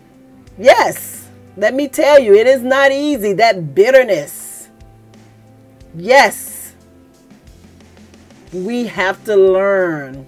Yes, 0.57 1.27
let 1.57 1.73
me 1.73 1.87
tell 1.87 2.19
you, 2.19 2.33
it 2.33 2.47
is 2.47 2.61
not 2.61 2.91
easy. 2.91 3.33
That 3.33 3.75
bitterness. 3.75 4.69
Yes, 5.95 6.73
we 8.53 8.87
have 8.87 9.23
to 9.25 9.35
learn 9.35 10.25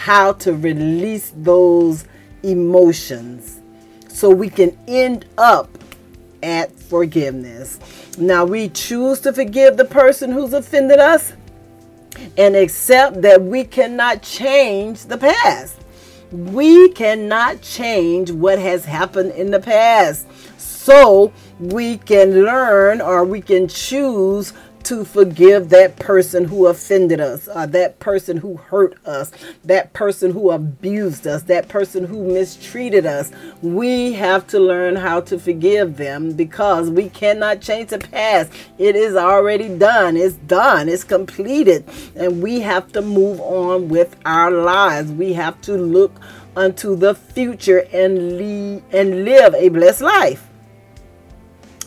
how 0.00 0.32
to 0.32 0.54
release 0.54 1.30
those 1.36 2.06
emotions 2.42 3.60
so 4.08 4.30
we 4.30 4.48
can 4.48 4.74
end 4.88 5.26
up 5.36 5.68
at 6.42 6.72
forgiveness. 6.72 7.78
Now 8.16 8.46
we 8.46 8.70
choose 8.70 9.20
to 9.20 9.32
forgive 9.34 9.76
the 9.76 9.84
person 9.84 10.32
who's 10.32 10.54
offended 10.54 11.00
us 11.00 11.34
and 12.38 12.56
accept 12.56 13.20
that 13.20 13.42
we 13.42 13.62
cannot 13.62 14.22
change 14.22 15.04
the 15.04 15.18
past. 15.18 15.76
We 16.32 16.88
cannot 16.92 17.60
change 17.60 18.30
what 18.30 18.58
has 18.58 18.86
happened 18.86 19.32
in 19.32 19.50
the 19.50 19.60
past. 19.60 20.26
So 20.56 21.30
we 21.58 21.98
can 21.98 22.44
learn 22.44 23.02
or 23.02 23.26
we 23.26 23.42
can 23.42 23.68
choose 23.68 24.54
to 24.90 25.04
forgive 25.04 25.68
that 25.68 25.94
person 26.00 26.44
who 26.46 26.66
offended 26.66 27.20
us, 27.20 27.48
uh, 27.52 27.64
that 27.64 28.00
person 28.00 28.36
who 28.36 28.56
hurt 28.56 28.98
us, 29.06 29.30
that 29.62 29.92
person 29.92 30.32
who 30.32 30.50
abused 30.50 31.28
us, 31.28 31.44
that 31.44 31.68
person 31.68 32.04
who 32.04 32.24
mistreated 32.24 33.06
us. 33.06 33.30
We 33.62 34.14
have 34.14 34.48
to 34.48 34.58
learn 34.58 34.96
how 34.96 35.20
to 35.20 35.38
forgive 35.38 35.96
them 35.96 36.32
because 36.32 36.90
we 36.90 37.08
cannot 37.08 37.60
change 37.60 37.90
the 37.90 38.00
past. 38.00 38.50
It 38.78 38.96
is 38.96 39.14
already 39.14 39.68
done, 39.68 40.16
it's 40.16 40.34
done, 40.34 40.88
it's 40.88 41.04
completed, 41.04 41.88
and 42.16 42.42
we 42.42 42.58
have 42.58 42.90
to 42.90 43.00
move 43.00 43.40
on 43.40 43.88
with 43.88 44.16
our 44.26 44.50
lives. 44.50 45.12
We 45.12 45.34
have 45.34 45.60
to 45.60 45.74
look 45.74 46.20
unto 46.56 46.96
the 46.96 47.14
future 47.14 47.86
and 47.92 48.38
lead 48.38 48.82
and 48.90 49.24
live 49.24 49.54
a 49.54 49.68
blessed 49.68 50.00
life. 50.00 50.49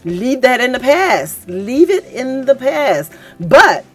Leave 0.06 0.42
that 0.42 0.60
in 0.60 0.72
the 0.72 0.80
past. 0.80 1.48
Leave 1.48 1.90
it 1.90 2.06
in 2.06 2.46
the 2.46 2.56
past. 2.56 3.12
But 3.40 3.86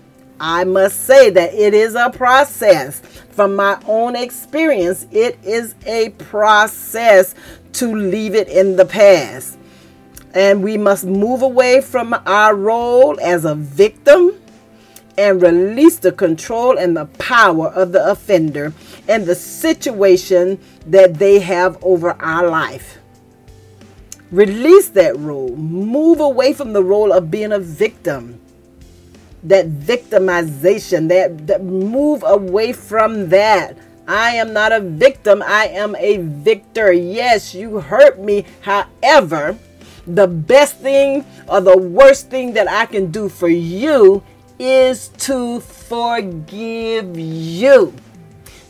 I 0.40 0.64
must 0.64 1.04
say 1.04 1.30
that 1.30 1.52
it 1.52 1.74
is 1.74 1.94
a 1.94 2.10
process. 2.10 3.00
From 3.30 3.54
my 3.54 3.80
own 3.86 4.16
experience, 4.16 5.06
it 5.10 5.38
is 5.44 5.74
a 5.86 6.10
process 6.10 7.34
to 7.74 7.94
leave 7.94 8.34
it 8.34 8.48
in 8.48 8.76
the 8.76 8.84
past. 8.84 9.58
And 10.34 10.62
we 10.62 10.76
must 10.76 11.04
move 11.04 11.42
away 11.42 11.80
from 11.80 12.14
our 12.26 12.54
role 12.54 13.18
as 13.20 13.44
a 13.44 13.54
victim 13.54 14.40
and 15.16 15.42
release 15.42 15.98
the 15.98 16.12
control 16.12 16.78
and 16.78 16.96
the 16.96 17.06
power 17.06 17.68
of 17.68 17.92
the 17.92 18.10
offender 18.10 18.72
and 19.08 19.26
the 19.26 19.34
situation 19.34 20.60
that 20.86 21.14
they 21.14 21.40
have 21.40 21.76
over 21.82 22.12
our 22.22 22.48
life. 22.48 22.98
Release 24.30 24.90
that 24.90 25.16
role. 25.18 25.56
Move 25.56 26.20
away 26.20 26.52
from 26.52 26.72
the 26.72 26.82
role 26.82 27.12
of 27.12 27.30
being 27.30 27.52
a 27.52 27.58
victim. 27.58 28.40
That 29.42 29.70
victimization, 29.70 31.08
that, 31.08 31.46
that 31.46 31.64
move 31.64 32.22
away 32.26 32.72
from 32.72 33.30
that. 33.30 33.78
I 34.06 34.30
am 34.36 34.52
not 34.52 34.72
a 34.72 34.80
victim. 34.80 35.42
I 35.46 35.68
am 35.68 35.94
a 35.96 36.18
victor. 36.18 36.92
Yes, 36.92 37.54
you 37.54 37.80
hurt 37.80 38.20
me. 38.20 38.44
However, 38.60 39.58
the 40.06 40.26
best 40.26 40.76
thing 40.76 41.24
or 41.46 41.60
the 41.60 41.76
worst 41.76 42.30
thing 42.30 42.52
that 42.54 42.68
I 42.68 42.86
can 42.86 43.10
do 43.10 43.28
for 43.28 43.48
you 43.48 44.22
is 44.58 45.08
to 45.18 45.60
forgive 45.60 47.18
you. 47.18 47.94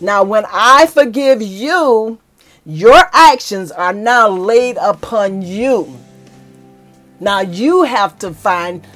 Now, 0.00 0.22
when 0.22 0.44
I 0.52 0.86
forgive 0.86 1.42
you, 1.42 2.18
your 2.68 3.08
actions 3.14 3.72
are 3.72 3.94
now 3.94 4.28
laid 4.28 4.76
upon 4.76 5.40
you. 5.40 5.98
Now 7.18 7.40
you 7.40 7.84
have 7.84 8.18
to 8.18 8.34
find 8.34 8.86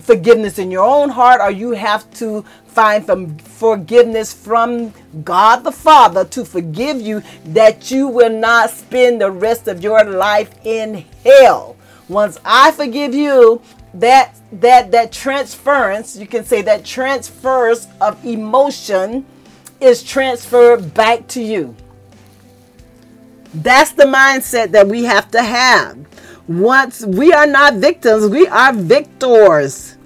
forgiveness 0.00 0.58
in 0.58 0.70
your 0.70 0.86
own 0.86 1.10
heart, 1.10 1.42
or 1.42 1.50
you 1.50 1.72
have 1.72 2.10
to 2.14 2.42
find 2.66 3.04
some 3.04 3.36
forgiveness 3.36 4.32
from 4.32 4.94
God 5.22 5.64
the 5.64 5.70
Father 5.70 6.24
to 6.24 6.46
forgive 6.46 6.98
you 6.98 7.22
that 7.44 7.90
you 7.90 8.08
will 8.08 8.30
not 8.30 8.70
spend 8.70 9.20
the 9.20 9.30
rest 9.30 9.68
of 9.68 9.82
your 9.82 10.02
life 10.02 10.54
in 10.64 11.04
hell. 11.22 11.76
Once 12.08 12.38
I 12.42 12.70
forgive 12.70 13.14
you, 13.14 13.60
that 13.92 14.34
that 14.50 14.92
that 14.92 15.12
transference, 15.12 16.16
you 16.16 16.26
can 16.26 16.46
say 16.46 16.62
that 16.62 16.86
transfers 16.86 17.86
of 18.00 18.24
emotion 18.24 19.26
is 19.78 20.02
transferred 20.02 20.94
back 20.94 21.26
to 21.28 21.42
you. 21.42 21.76
That's 23.52 23.92
the 23.92 24.04
mindset 24.04 24.70
that 24.72 24.86
we 24.86 25.04
have 25.04 25.30
to 25.32 25.42
have. 25.42 25.98
Once 26.46 27.04
we 27.04 27.32
are 27.32 27.46
not 27.46 27.74
victims, 27.74 28.26
we 28.26 28.46
are 28.46 28.72
victors. 28.72 29.96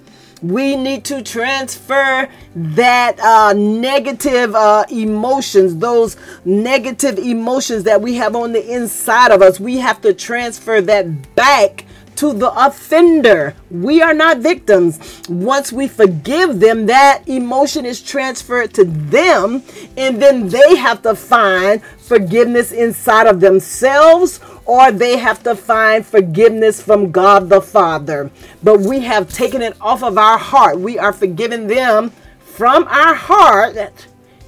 We 0.41 0.75
need 0.75 1.05
to 1.05 1.23
transfer 1.23 2.29
that 2.55 3.19
uh, 3.19 3.53
negative 3.53 4.53
uh, 4.53 4.85
emotions, 4.89 5.77
those 5.77 6.17
negative 6.43 7.17
emotions 7.17 7.83
that 7.83 8.01
we 8.01 8.15
have 8.15 8.35
on 8.35 8.51
the 8.51 8.73
inside 8.73 9.31
of 9.31 9.41
us. 9.41 9.59
We 9.59 9.77
have 9.77 10.01
to 10.01 10.13
transfer 10.13 10.81
that 10.81 11.35
back 11.35 11.84
to 12.17 12.33
the 12.33 12.51
offender. 12.65 13.55
We 13.69 14.01
are 14.01 14.13
not 14.13 14.39
victims. 14.39 15.21
Once 15.29 15.71
we 15.71 15.87
forgive 15.87 16.59
them, 16.59 16.85
that 16.85 17.23
emotion 17.27 17.85
is 17.85 18.01
transferred 18.01 18.73
to 18.75 18.85
them, 18.85 19.63
and 19.97 20.21
then 20.21 20.47
they 20.49 20.75
have 20.75 21.01
to 21.03 21.15
find 21.15 21.83
forgiveness 21.83 22.71
inside 22.71 23.27
of 23.27 23.39
themselves 23.39 24.39
or 24.65 24.91
they 24.91 25.17
have 25.17 25.43
to 25.43 25.55
find 25.55 26.05
forgiveness 26.05 26.81
from 26.81 27.11
God 27.11 27.49
the 27.49 27.61
Father. 27.61 28.31
But 28.63 28.79
we 28.79 28.99
have 29.01 29.31
taken 29.31 29.61
it 29.61 29.77
off 29.79 30.03
of 30.03 30.17
our 30.17 30.37
heart. 30.37 30.79
We 30.79 30.97
are 30.97 31.13
forgiving 31.13 31.67
them 31.67 32.11
from 32.39 32.85
our 32.85 33.13
heart 33.13 34.07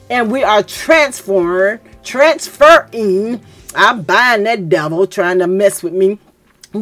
and 0.09 0.31
we 0.31 0.43
are 0.43 0.63
transformed, 0.63 1.79
transferring. 2.03 3.41
I'm 3.75 4.01
buying 4.01 4.43
that 4.43 4.69
devil 4.69 5.05
trying 5.05 5.39
to 5.39 5.47
mess 5.47 5.83
with 5.83 5.93
me 5.93 6.17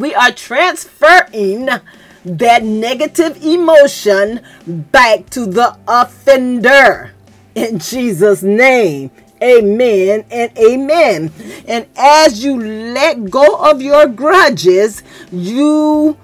we 0.00 0.14
are 0.14 0.32
transferring 0.32 1.68
that 2.24 2.64
negative 2.64 3.42
emotion 3.44 4.40
back 4.66 5.30
to 5.30 5.46
the 5.46 5.76
offender 5.86 7.12
in 7.54 7.78
Jesus' 7.78 8.42
name. 8.42 9.10
Amen 9.42 10.24
and 10.30 10.56
amen. 10.58 11.32
And 11.68 11.86
as 11.96 12.42
you 12.42 12.58
let 12.58 13.30
go 13.30 13.56
of 13.70 13.82
your 13.82 14.06
grudges, 14.06 15.02
you 15.30 16.16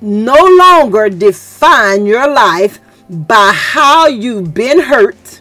no 0.00 0.36
longer 0.58 1.08
define 1.08 2.06
your 2.06 2.28
life 2.28 2.78
by 3.08 3.52
how 3.54 4.06
you've 4.06 4.54
been 4.54 4.80
hurt. 4.80 5.40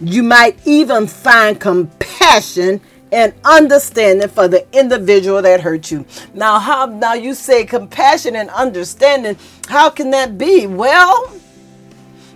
You 0.00 0.22
might 0.22 0.66
even 0.66 1.06
find 1.06 1.60
compassion 1.60 2.80
and 3.12 3.32
understanding 3.44 4.28
for 4.28 4.48
the 4.48 4.66
individual 4.78 5.42
that 5.42 5.60
hurt 5.60 5.90
you. 5.90 6.04
Now, 6.34 6.58
how 6.58 6.86
now 6.86 7.14
you 7.14 7.34
say 7.34 7.64
compassion 7.64 8.36
and 8.36 8.50
understanding, 8.50 9.36
how 9.68 9.90
can 9.90 10.10
that 10.10 10.38
be? 10.38 10.66
Well, 10.66 11.32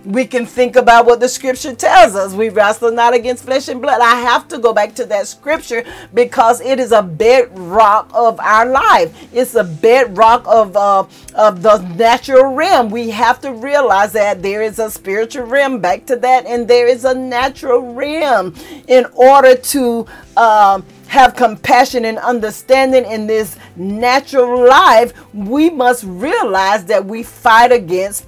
we 0.05 0.25
can 0.25 0.45
think 0.45 0.75
about 0.75 1.05
what 1.05 1.19
the 1.19 1.27
scripture 1.27 1.73
tells 1.73 2.15
us. 2.15 2.33
We 2.33 2.49
wrestle 2.49 2.91
not 2.91 3.13
against 3.13 3.43
flesh 3.43 3.67
and 3.67 3.81
blood. 3.81 4.01
I 4.01 4.15
have 4.21 4.47
to 4.49 4.59
go 4.59 4.73
back 4.73 4.93
to 4.95 5.05
that 5.05 5.27
scripture 5.27 5.83
because 6.13 6.61
it 6.61 6.79
is 6.79 6.91
a 6.91 7.01
bedrock 7.01 8.09
of 8.13 8.39
our 8.39 8.65
life. 8.65 9.15
It's 9.33 9.55
a 9.55 9.63
bedrock 9.63 10.45
of 10.47 10.75
uh, 10.75 11.05
of 11.33 11.61
the 11.61 11.79
natural 11.95 12.53
realm. 12.53 12.89
We 12.89 13.09
have 13.09 13.41
to 13.41 13.51
realize 13.51 14.13
that 14.13 14.41
there 14.41 14.61
is 14.61 14.79
a 14.79 14.89
spiritual 14.89 15.45
realm. 15.45 15.79
Back 15.79 16.05
to 16.07 16.15
that, 16.17 16.45
and 16.45 16.67
there 16.67 16.87
is 16.87 17.05
a 17.05 17.13
natural 17.13 17.93
realm. 17.93 18.55
In 18.87 19.05
order 19.15 19.55
to 19.55 20.05
um, 20.37 20.85
have 21.07 21.35
compassion 21.35 22.05
and 22.05 22.17
understanding 22.19 23.05
in 23.05 23.27
this 23.27 23.57
natural 23.75 24.67
life, 24.67 25.13
we 25.33 25.69
must 25.69 26.03
realize 26.03 26.85
that 26.85 27.03
we 27.03 27.23
fight 27.23 27.71
against 27.71 28.25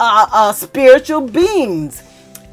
uh, 0.00 0.26
uh, 0.32 0.52
spiritual 0.52 1.20
beings. 1.20 2.02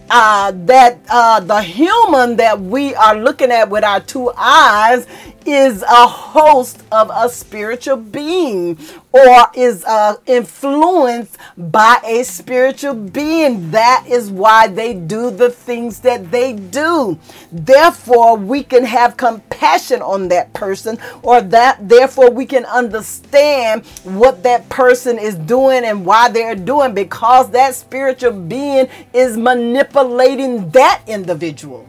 Uh, 0.10 0.54
that 0.56 1.00
uh, 1.10 1.38
the 1.42 1.62
human 1.62 2.38
that 2.38 2.58
we 2.58 2.96
are 2.96 3.18
looking 3.18 3.52
at 3.52 3.70
with 3.70 3.84
our 3.84 4.00
two 4.00 4.32
eyes 4.38 5.06
is 5.48 5.82
a 5.82 6.08
host 6.08 6.84
of 6.92 7.10
a 7.14 7.30
spiritual 7.30 7.96
being 7.96 8.78
or 9.14 9.48
is 9.56 9.84
uh, 9.86 10.18
influenced 10.26 11.38
by 11.58 12.00
a 12.06 12.24
spiritual 12.24 12.94
being. 12.94 13.72
That 13.72 14.06
is 14.10 14.30
why 14.30 14.68
they 14.68 14.94
do 14.94 15.32
the 15.32 15.50
things 15.50 16.02
that 16.02 16.32
they 16.32 16.54
do. 16.54 17.18
Therefore, 17.52 18.36
we 18.36 18.62
can 18.62 18.84
have 18.84 19.16
compassion 19.16 20.02
on 20.02 20.28
that 20.28 20.54
person, 20.54 21.00
or 21.24 21.42
that 21.42 21.88
therefore 21.88 22.30
we 22.30 22.46
can 22.46 22.66
understand 22.66 23.86
what 24.04 24.44
that 24.44 24.68
person 24.68 25.18
is 25.18 25.36
doing 25.36 25.86
and 25.86 26.06
why 26.06 26.30
they're 26.30 26.56
doing 26.56 26.94
because 26.94 27.50
that 27.52 27.74
spiritual 27.74 28.34
being 28.34 28.88
is 29.14 29.38
manipulating 29.38 30.70
that 30.72 31.02
individual. 31.08 31.88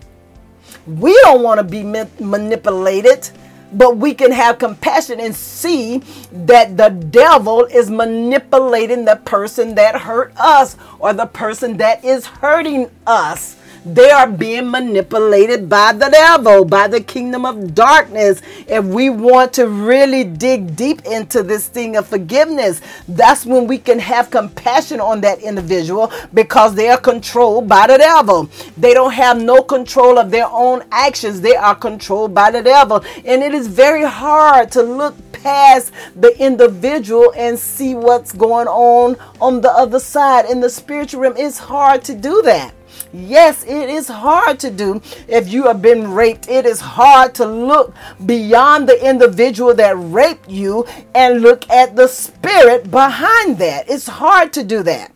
We 0.86 1.18
don't 1.22 1.42
want 1.42 1.58
to 1.58 1.64
be 1.64 1.82
manipulated 1.82 3.28
but 3.72 3.96
we 3.96 4.14
can 4.14 4.32
have 4.32 4.58
compassion 4.58 5.20
and 5.20 5.34
see 5.34 5.98
that 6.32 6.76
the 6.76 6.88
devil 6.88 7.64
is 7.64 7.90
manipulating 7.90 9.04
the 9.04 9.16
person 9.24 9.74
that 9.74 10.00
hurt 10.02 10.32
us 10.36 10.76
or 10.98 11.12
the 11.12 11.26
person 11.26 11.76
that 11.76 12.04
is 12.04 12.26
hurting 12.26 12.90
us. 13.06 13.56
They 13.84 14.10
are 14.10 14.30
being 14.30 14.70
manipulated 14.70 15.68
by 15.68 15.92
the 15.92 16.08
devil, 16.08 16.64
by 16.64 16.88
the 16.88 17.00
kingdom 17.00 17.46
of 17.46 17.74
darkness. 17.74 18.42
If 18.66 18.84
we 18.84 19.10
want 19.10 19.52
to 19.54 19.68
really 19.68 20.24
dig 20.24 20.76
deep 20.76 21.04
into 21.04 21.42
this 21.42 21.68
thing 21.68 21.96
of 21.96 22.06
forgiveness, 22.06 22.80
that's 23.08 23.46
when 23.46 23.66
we 23.66 23.78
can 23.78 23.98
have 23.98 24.30
compassion 24.30 25.00
on 25.00 25.20
that 25.22 25.40
individual 25.40 26.12
because 26.34 26.74
they 26.74 26.88
are 26.88 26.98
controlled 26.98 27.68
by 27.68 27.86
the 27.86 27.98
devil. 27.98 28.48
They 28.76 28.94
don't 28.94 29.12
have 29.12 29.40
no 29.40 29.62
control 29.62 30.18
of 30.18 30.30
their 30.30 30.48
own 30.48 30.84
actions, 30.90 31.40
they 31.40 31.56
are 31.56 31.74
controlled 31.74 32.34
by 32.34 32.50
the 32.50 32.62
devil. 32.62 33.04
And 33.24 33.42
it 33.42 33.54
is 33.54 33.68
very 33.68 34.04
hard 34.04 34.70
to 34.72 34.82
look 34.82 35.14
past 35.32 35.92
the 36.16 36.36
individual 36.38 37.32
and 37.36 37.58
see 37.58 37.94
what's 37.94 38.32
going 38.32 38.66
on 38.66 39.16
on 39.40 39.60
the 39.60 39.70
other 39.70 40.00
side 40.00 40.46
in 40.46 40.60
the 40.60 40.70
spiritual 40.70 41.20
realm. 41.20 41.34
It's 41.36 41.58
hard 41.58 42.02
to 42.04 42.14
do 42.14 42.42
that. 42.42 42.74
Yes, 43.12 43.64
it 43.64 43.88
is 43.88 44.08
hard 44.08 44.60
to 44.60 44.70
do 44.70 45.00
if 45.26 45.48
you 45.48 45.66
have 45.66 45.80
been 45.80 46.12
raped. 46.12 46.48
It 46.48 46.66
is 46.66 46.80
hard 46.80 47.34
to 47.36 47.46
look 47.46 47.94
beyond 48.26 48.88
the 48.88 49.08
individual 49.08 49.74
that 49.74 49.96
raped 49.96 50.48
you 50.48 50.86
and 51.14 51.40
look 51.42 51.68
at 51.70 51.96
the 51.96 52.06
spirit 52.06 52.90
behind 52.90 53.58
that. 53.58 53.88
It's 53.88 54.06
hard 54.06 54.52
to 54.54 54.64
do 54.64 54.82
that, 54.82 55.12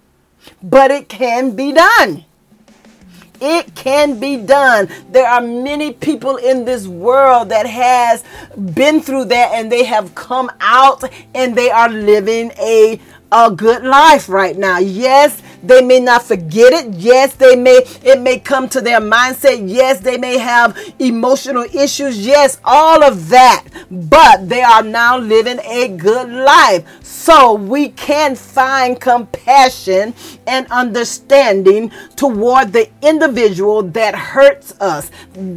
but 0.63 0.91
it 0.91 1.09
can 1.09 1.55
be 1.55 1.73
done. 1.73 2.25
It 3.45 3.75
can 3.75 4.21
be 4.21 4.37
done. 4.37 4.89
There 5.11 5.27
are 5.27 5.41
many 5.41 5.93
people 5.93 6.37
in 6.37 6.65
this 6.65 6.87
world 6.87 7.49
that 7.49 7.67
has 7.67 8.23
been 8.75 9.01
through 9.01 9.25
that 9.27 9.51
and 9.53 9.71
they 9.71 9.83
have 9.85 10.15
come 10.15 10.49
out 10.61 11.03
and 11.35 11.57
they 11.57 11.69
are 11.69 11.89
living 11.89 12.53
a 12.61 13.01
a 13.33 13.51
good 13.51 13.83
life 13.83 14.29
right 14.29 14.57
now. 14.57 14.79
Yes, 14.79 15.42
they 15.63 15.81
may 15.83 16.01
not 16.01 16.23
forget 16.23 16.73
it. 16.73 16.95
Yes, 16.95 17.35
they 17.35 17.57
may 17.57 17.83
it 18.03 18.21
may 18.21 18.39
come 18.39 18.69
to 18.71 18.81
their 18.81 19.01
mindset. 19.01 19.69
Yes, 19.69 20.01
they 20.01 20.19
may 20.19 20.39
have 20.39 20.77
emotional 20.99 21.65
issues. 21.75 22.25
Yes, 22.25 22.61
all 22.65 23.03
of 23.03 23.29
that. 23.29 23.65
But 23.91 24.49
they 24.49 24.63
are 24.63 24.83
now 24.83 25.19
living 25.19 25.61
a 25.61 25.89
good 25.89 26.29
life. 26.29 26.85
So 27.03 27.55
we 27.55 27.91
can 27.91 28.35
find 28.35 29.01
compassion 29.01 30.15
and 30.47 30.67
understanding 30.71 31.93
toward 32.17 32.73
the 32.73 32.91
individual 33.01 33.83
that 33.83 34.15
hurts 34.15 34.73
us, 34.81 35.11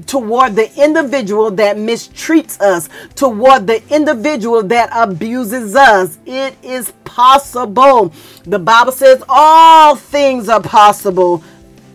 toward 0.05 0.55
the 0.55 0.71
individual 0.81 1.49
that 1.51 1.77
mistreats 1.77 2.59
us, 2.61 2.89
toward 3.15 3.65
the 3.67 3.81
individual 3.93 4.61
that 4.63 4.89
abuses 4.93 5.75
us. 5.75 6.19
It 6.25 6.55
is 6.61 6.93
possible. 7.03 8.13
The 8.43 8.59
Bible 8.59 8.91
says 8.91 9.23
all 9.27 9.94
things 9.95 10.49
are 10.49 10.61
possible 10.61 11.43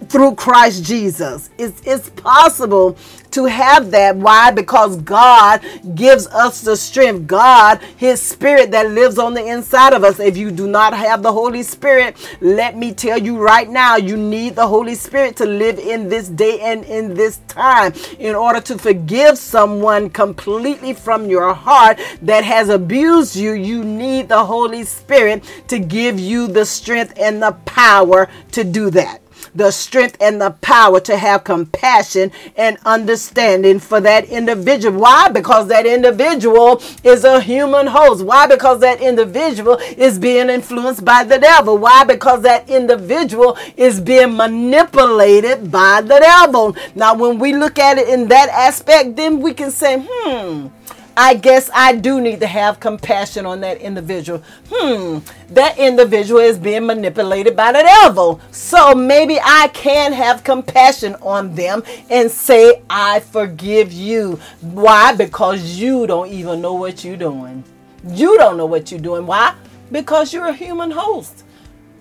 through 0.09 0.35
Christ 0.35 0.85
Jesus. 0.85 1.51
It's, 1.59 1.81
it's 1.85 2.11
possible 2.11 2.97
to 3.33 3.47
have 3.47 3.90
that. 3.90 4.16
Why? 4.16 4.51
Because 4.51 4.97
God 4.99 5.64
gives 5.95 6.27
us 6.29 6.61
the 6.61 6.77
strength. 6.77 7.27
God, 7.27 7.81
His 7.97 8.21
Spirit 8.21 8.71
that 8.73 8.90
lives 8.90 9.19
on 9.19 9.35
the 9.35 9.45
inside 9.47 9.93
of 9.93 10.05
us. 10.05 10.21
If 10.21 10.37
you 10.37 10.51
do 10.51 10.66
not 10.66 10.93
have 10.93 11.23
the 11.23 11.33
Holy 11.33 11.62
Spirit, 11.62 12.16
let 12.40 12.77
me 12.77 12.93
tell 12.93 13.19
you 13.19 13.38
right 13.38 13.69
now, 13.69 13.97
you 13.97 14.16
need 14.16 14.57
the 14.57 14.66
Holy 14.66 14.95
Spirit 14.95 15.37
to 15.37 15.47
live 15.47 15.79
in 15.79 16.09
this 16.09 16.29
day 16.29 16.61
and 16.61 16.85
in 16.85 17.14
this 17.14 17.38
time 17.49 17.93
in 18.19 18.35
order 18.35 18.61
to 18.61 18.79
forgive 18.79 19.38
someone 19.38 20.11
completely 20.11 20.93
from 20.93 21.29
your 21.29 21.55
heart 21.55 21.99
that 22.23 22.45
has 22.45 22.69
abused 22.69 23.37
you. 23.37 23.53
You 23.53 23.85
need 23.85 24.29
the 24.29 24.45
Holy 24.45 24.85
Spirit 24.85 25.45
to 25.69 25.79
give 25.79 26.19
you 26.19 26.47
the 26.47 26.64
strength 26.64 27.14
and 27.16 27.43
the 27.43 27.53
power 27.64 28.29
to 28.53 28.64
do 28.64 28.90
that 28.90 29.21
the 29.55 29.71
strength 29.71 30.17
and 30.21 30.41
the 30.41 30.51
power 30.63 31.01
to 31.01 31.17
have 31.17 31.45
compassion 31.45 32.31
and 32.57 32.79
understanding 32.85 33.79
for 33.79 34.01
that 34.01 34.25
individual. 34.27 35.01
Why? 35.01 35.29
Because 35.29 35.69
that 35.69 35.87
individual 35.87 36.83
is 37.05 37.25
a 37.25 37.41
human 37.41 37.87
host. 37.87 38.25
Why? 38.25 38.47
Because 38.47 38.81
that 38.81 39.01
individual 39.01 39.79
is 39.97 40.19
being 40.19 40.49
influenced 40.51 41.05
by 41.05 41.25
the 41.25 41.39
devil. 41.39 41.79
Why? 41.79 42.05
Because 42.05 42.43
that 42.43 42.69
individual 42.69 43.57
is 43.77 44.01
being 44.01 44.37
manipulated 44.37 45.71
by 45.71 46.01
the 46.01 46.19
devil. 46.21 46.77
Now, 46.95 47.15
when 47.15 47.39
we 47.39 47.55
look 47.55 47.79
at 47.79 47.99
it 47.99 48.09
in 48.09 48.29
that 48.29 48.49
aspect, 48.49 49.17
then 49.17 49.41
we 49.41 49.55
can 49.55 49.71
say, 49.71 50.05
hmm, 50.09 50.69
I 51.16 51.35
guess 51.35 51.70
I 51.75 51.96
do 51.96 52.20
need 52.20 52.40
to 52.40 52.46
have 52.46 52.81
compassion 52.81 53.46
on 53.46 53.61
that 53.61 53.79
individual. 53.79 54.42
Hmm, 54.70 55.18
that 55.51 55.79
individual 55.79 56.40
is 56.40 56.59
being 56.59 56.87
manipulated 56.87 57.57
by 57.57 57.73
the 57.73 57.83
devil. 57.83 58.40
So 58.51 58.94
maybe 58.94 59.38
I 59.42 59.68
can 59.75 60.12
have 60.12 60.44
compassion 60.44 61.16
on 61.23 61.55
them 61.55 61.83
and 62.09 62.31
say, 62.31 62.83
I 62.88 63.20
forgive 63.20 63.92
you. 63.92 64.40
Why? 64.61 65.14
Because 65.14 65.79
you 65.79 66.07
don't 66.07 66.31
even 66.31 66.61
know 66.61 66.75
what 66.75 67.05
you're 67.05 67.16
doing. 67.16 67.64
You 68.07 68.38
don't 68.38 68.57
know 68.57 68.66
what 68.66 68.90
you're 68.90 69.01
doing. 69.01 69.27
Why? 69.27 69.55
Because 69.92 70.33
you're 70.33 70.46
a 70.46 70.55
human 70.55 70.90
host. 70.90 71.44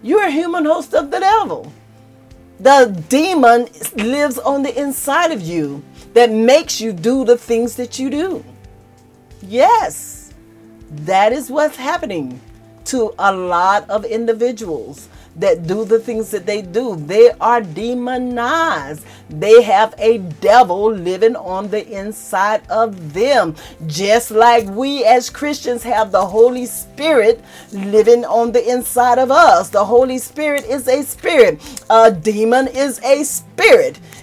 You're 0.02 0.28
a 0.28 0.32
human 0.32 0.65
host 0.65 0.93
of 0.93 1.12
the 1.12 1.19
devil. 1.19 1.72
The 2.60 3.04
demon 3.10 3.67
lives 3.95 4.38
on 4.38 4.63
the 4.63 4.80
inside 4.80 5.32
of 5.32 5.41
you 5.41 5.84
that 6.13 6.32
makes 6.32 6.80
you 6.80 6.93
do 6.93 7.26
the 7.26 7.38
things 7.38 7.76
that 7.76 8.00
you 8.00 8.10
do. 8.10 8.43
Yes, 9.41 10.34
that 10.91 11.32
is 11.32 11.49
what's 11.49 11.78
happening 11.78 12.41
to 12.86 13.13
a 13.19 13.32
lot 13.32 13.89
of 13.89 14.04
individuals 14.04 15.10
that 15.36 15.67
do 15.67 15.86
the 15.86 15.99
things 15.99 16.32
that 16.32 16.45
they 16.45 16.62
do. 16.62 16.95
They 16.95 17.32
are 17.39 17.62
demonized. 17.62 19.06
They 19.30 19.62
have 19.62 19.93
a 19.97 20.17
devil 20.17 20.91
living 20.91 21.36
on 21.36 21.69
the 21.69 21.88
inside 21.88 22.67
of 22.69 23.13
them. 23.13 23.56
Just 23.88 24.32
like 24.32 24.67
we 24.67 25.06
as 25.06 25.30
Christians 25.30 25.84
have 25.84 26.12
the 26.12 26.25
Holy 26.25 26.65
Spirit 26.65 27.41
living 27.71 28.25
on 28.25 28.52
the 28.52 28.69
inside 28.69 29.19
of 29.19 29.32
us. 29.32 29.69
The 29.69 29.86
Holy 29.86 30.17
Spirit 30.17 30.65
is 30.65 30.88
a 30.88 31.04
spirit. 31.04 31.62
A 31.89 32.12
demon 32.12 32.67
is 32.67 32.99
a 33.04 33.23
spirit. 33.23 33.49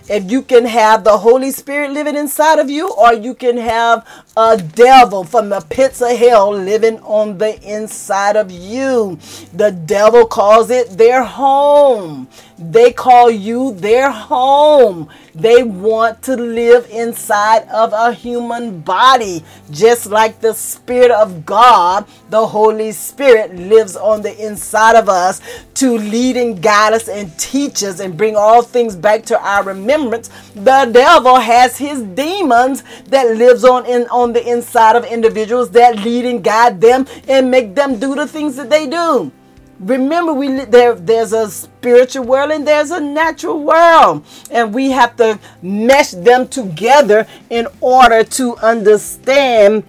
If 0.09 0.31
you 0.31 0.42
can 0.42 0.64
have 0.66 1.05
the 1.05 1.18
Holy 1.18 1.51
Spirit 1.51 1.90
living 1.90 2.16
inside 2.16 2.59
of 2.59 2.70
you, 2.70 2.90
or 2.92 3.12
you 3.12 3.35
can 3.35 3.57
have 3.57 4.07
a 4.37 4.57
devil 4.57 5.25
from 5.25 5.49
the 5.49 5.61
pits 5.61 6.01
of 6.01 6.16
hell 6.16 6.53
living 6.53 7.01
on 7.01 7.38
the 7.38 7.61
inside 7.62 8.37
of 8.37 8.51
you. 8.51 9.18
The 9.53 9.72
devil 9.72 10.27
calls 10.27 10.70
it 10.70 10.96
their 10.96 11.25
home. 11.25 12.29
They 12.59 12.90
call 12.90 13.31
you 13.31 13.75
their 13.75 14.11
home. 14.11 15.11
They 15.35 15.62
want 15.62 16.23
to 16.23 16.37
live 16.37 16.88
inside 16.90 17.69
of 17.69 17.92
a 17.92 18.14
human 18.14 18.81
body, 18.81 19.45
just 19.71 20.07
like 20.07 20.40
the 20.40 20.55
Spirit 20.55 21.11
of 21.11 21.45
God, 21.45 22.07
the 22.31 22.47
Holy 22.47 22.92
Spirit, 22.92 23.55
lives 23.55 23.95
on 23.95 24.23
the 24.23 24.35
inside 24.42 24.97
of 24.97 25.11
us 25.11 25.42
to 25.75 25.99
lead 25.99 26.38
and 26.38 26.62
guide 26.62 26.95
us 26.95 27.09
and 27.09 27.37
teach 27.38 27.85
us 27.85 28.01
and 28.01 28.16
bring 28.16 28.37
all 28.37 28.62
things 28.62 28.97
back 28.97 29.23
to 29.25 29.38
our 29.38 29.62
remembrance. 29.62 30.31
The 30.55 30.88
devil 30.90 31.37
has 31.37 31.77
his 31.77 32.03
demons 32.03 32.83
that 33.09 33.37
lives 33.37 33.64
on 33.64 33.85
in 33.85 34.09
on 34.09 34.33
the 34.33 34.49
inside 34.51 34.97
of 34.97 35.05
individuals 35.05 35.71
that 35.73 35.97
lead 35.97 36.25
and 36.25 36.42
guide 36.42 36.81
them 36.81 37.07
and 37.29 37.51
make 37.51 37.75
them 37.75 37.99
do 37.99 38.14
the 38.14 38.27
things 38.27 38.57
that 38.57 38.71
they 38.71 38.87
do. 38.87 39.31
Remember, 39.79 40.33
we 40.33 40.65
there. 40.65 40.95
There's 40.95 41.33
a 41.33 41.51
spiritual 41.51 42.25
world 42.25 42.51
and 42.51 42.67
there's 42.67 42.91
a 42.91 43.01
natural 43.01 43.62
world, 43.62 44.25
and 44.51 44.73
we 44.73 44.91
have 44.91 45.17
to 45.17 45.39
mesh 45.61 46.12
them 46.12 46.49
together 46.49 47.27
in 47.51 47.67
order 47.81 48.25
to 48.25 48.57
understand 48.59 49.85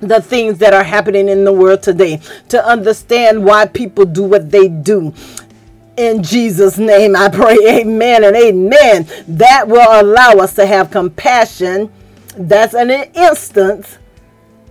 the 0.00 0.20
things 0.20 0.58
that 0.58 0.72
are 0.72 0.84
happening 0.84 1.28
in 1.28 1.44
the 1.44 1.52
world 1.52 1.82
today. 1.82 2.20
To 2.48 2.64
understand 2.64 3.44
why 3.44 3.66
people 3.66 4.04
do 4.04 4.22
what 4.22 4.50
they 4.50 4.68
do. 4.68 5.12
In 5.96 6.22
Jesus' 6.22 6.78
name, 6.78 7.16
I 7.16 7.28
pray, 7.28 7.56
Amen 7.80 8.24
and 8.24 8.36
Amen. 8.36 9.06
That 9.28 9.68
will 9.68 10.00
allow 10.00 10.32
us 10.32 10.54
to 10.54 10.66
have 10.66 10.90
compassion. 10.90 11.90
That's 12.36 12.74
an 12.74 12.90
instance 12.90 13.98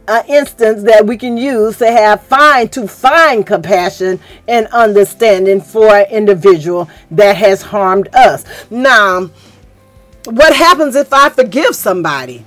an 0.07 0.25
instance 0.27 0.83
that 0.83 1.05
we 1.05 1.17
can 1.17 1.37
use 1.37 1.77
to 1.77 1.91
have 1.91 2.21
find 2.23 2.71
to 2.71 2.87
find 2.87 3.45
compassion 3.45 4.19
and 4.47 4.67
understanding 4.67 5.61
for 5.61 5.87
an 5.87 6.07
individual 6.09 6.89
that 7.11 7.37
has 7.37 7.61
harmed 7.61 8.07
us. 8.13 8.45
Now, 8.69 9.29
what 10.25 10.55
happens 10.55 10.95
if 10.95 11.13
I 11.13 11.29
forgive 11.29 11.75
somebody? 11.75 12.43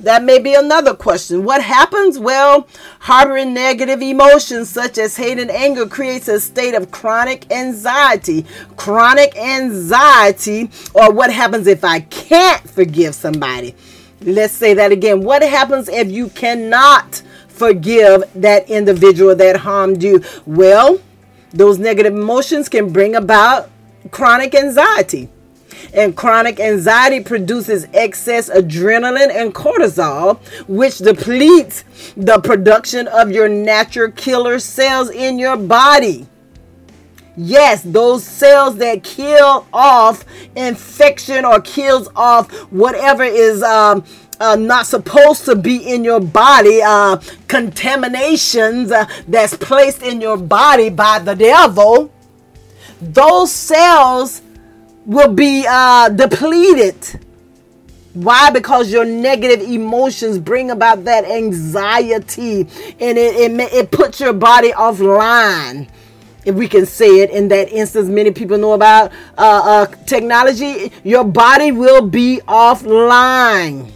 That 0.00 0.22
may 0.22 0.38
be 0.38 0.54
another 0.54 0.94
question. 0.94 1.42
What 1.42 1.60
happens? 1.60 2.20
Well, 2.20 2.68
harboring 3.00 3.52
negative 3.52 4.00
emotions 4.00 4.68
such 4.68 4.96
as 4.96 5.16
hate 5.16 5.40
and 5.40 5.50
anger 5.50 5.86
creates 5.86 6.28
a 6.28 6.38
state 6.38 6.74
of 6.74 6.92
chronic 6.92 7.50
anxiety. 7.50 8.46
Chronic 8.76 9.36
anxiety, 9.36 10.70
or 10.94 11.12
what 11.12 11.32
happens 11.32 11.66
if 11.66 11.82
I 11.82 12.00
can't 12.00 12.68
forgive 12.70 13.16
somebody? 13.16 13.74
Let's 14.20 14.54
say 14.54 14.74
that 14.74 14.92
again. 14.92 15.22
What 15.22 15.42
happens 15.42 15.88
if 15.88 16.10
you 16.10 16.28
cannot 16.30 17.22
forgive 17.48 18.24
that 18.34 18.68
individual 18.68 19.34
that 19.36 19.58
harmed 19.58 20.02
you? 20.02 20.22
Well, 20.46 21.00
those 21.50 21.78
negative 21.78 22.14
emotions 22.14 22.68
can 22.68 22.92
bring 22.92 23.14
about 23.14 23.70
chronic 24.10 24.54
anxiety. 24.54 25.28
And 25.94 26.16
chronic 26.16 26.58
anxiety 26.60 27.20
produces 27.20 27.86
excess 27.94 28.50
adrenaline 28.50 29.30
and 29.30 29.54
cortisol, 29.54 30.38
which 30.66 30.98
depletes 30.98 31.84
the 32.16 32.40
production 32.40 33.06
of 33.06 33.30
your 33.30 33.48
natural 33.48 34.10
killer 34.10 34.58
cells 34.58 35.10
in 35.10 35.38
your 35.38 35.56
body. 35.56 36.26
Yes, 37.40 37.82
those 37.84 38.24
cells 38.24 38.78
that 38.78 39.04
kill 39.04 39.64
off 39.72 40.24
infection 40.56 41.44
or 41.44 41.60
kills 41.60 42.08
off 42.16 42.50
whatever 42.72 43.22
is 43.22 43.62
um, 43.62 44.04
uh, 44.40 44.56
not 44.56 44.88
supposed 44.88 45.44
to 45.44 45.54
be 45.54 45.76
in 45.76 46.02
your 46.02 46.18
body, 46.18 46.82
uh, 46.82 47.16
contaminations 47.46 48.90
uh, 48.90 49.06
that's 49.28 49.56
placed 49.56 50.02
in 50.02 50.20
your 50.20 50.36
body 50.36 50.90
by 50.90 51.20
the 51.20 51.36
devil, 51.36 52.10
those 53.00 53.52
cells 53.52 54.42
will 55.06 55.32
be 55.32 55.64
uh, 55.68 56.08
depleted. 56.08 57.20
Why? 58.14 58.50
Because 58.50 58.90
your 58.90 59.04
negative 59.04 59.60
emotions 59.60 60.40
bring 60.40 60.72
about 60.72 61.04
that 61.04 61.24
anxiety 61.24 62.62
and 62.98 63.16
it, 63.16 63.36
it, 63.36 63.72
it 63.72 63.90
puts 63.92 64.18
your 64.18 64.32
body 64.32 64.72
offline 64.72 65.88
if 66.48 66.54
we 66.54 66.66
can 66.66 66.86
say 66.86 67.20
it 67.20 67.30
in 67.30 67.48
that 67.48 67.70
instance 67.70 68.08
many 68.08 68.30
people 68.30 68.56
know 68.56 68.72
about 68.72 69.12
uh, 69.36 69.86
uh, 69.86 69.86
technology 70.06 70.90
your 71.04 71.22
body 71.22 71.72
will 71.72 72.00
be 72.00 72.40
offline. 72.48 73.92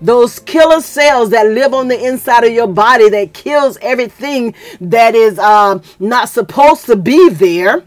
Those 0.00 0.38
killer 0.38 0.80
cells 0.80 1.30
that 1.30 1.46
live 1.46 1.74
on 1.74 1.88
the 1.88 2.06
inside 2.06 2.44
of 2.44 2.52
your 2.52 2.68
body 2.68 3.10
that 3.10 3.34
kills 3.34 3.76
everything 3.82 4.54
that 4.80 5.14
is 5.14 5.38
uh, 5.38 5.80
not 5.98 6.30
supposed 6.30 6.86
to 6.86 6.96
be 6.96 7.28
there 7.30 7.84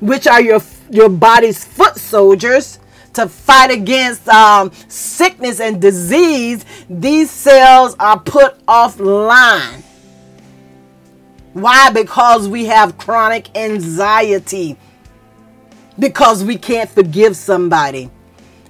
which 0.00 0.26
are 0.26 0.40
your 0.40 0.60
your 0.88 1.08
body's 1.10 1.64
foot 1.64 1.96
soldiers 1.96 2.78
to 3.12 3.28
fight 3.28 3.70
against 3.70 4.26
um, 4.28 4.70
sickness 4.88 5.60
and 5.60 5.80
disease 5.82 6.64
these 6.88 7.30
cells 7.30 7.96
are 7.98 8.20
put 8.20 8.58
offline 8.66 9.82
why? 11.56 11.88
Because 11.88 12.48
we 12.48 12.66
have 12.66 12.98
chronic 12.98 13.56
anxiety. 13.56 14.76
Because 15.98 16.44
we 16.44 16.58
can't 16.58 16.90
forgive 16.90 17.34
somebody. 17.34 18.10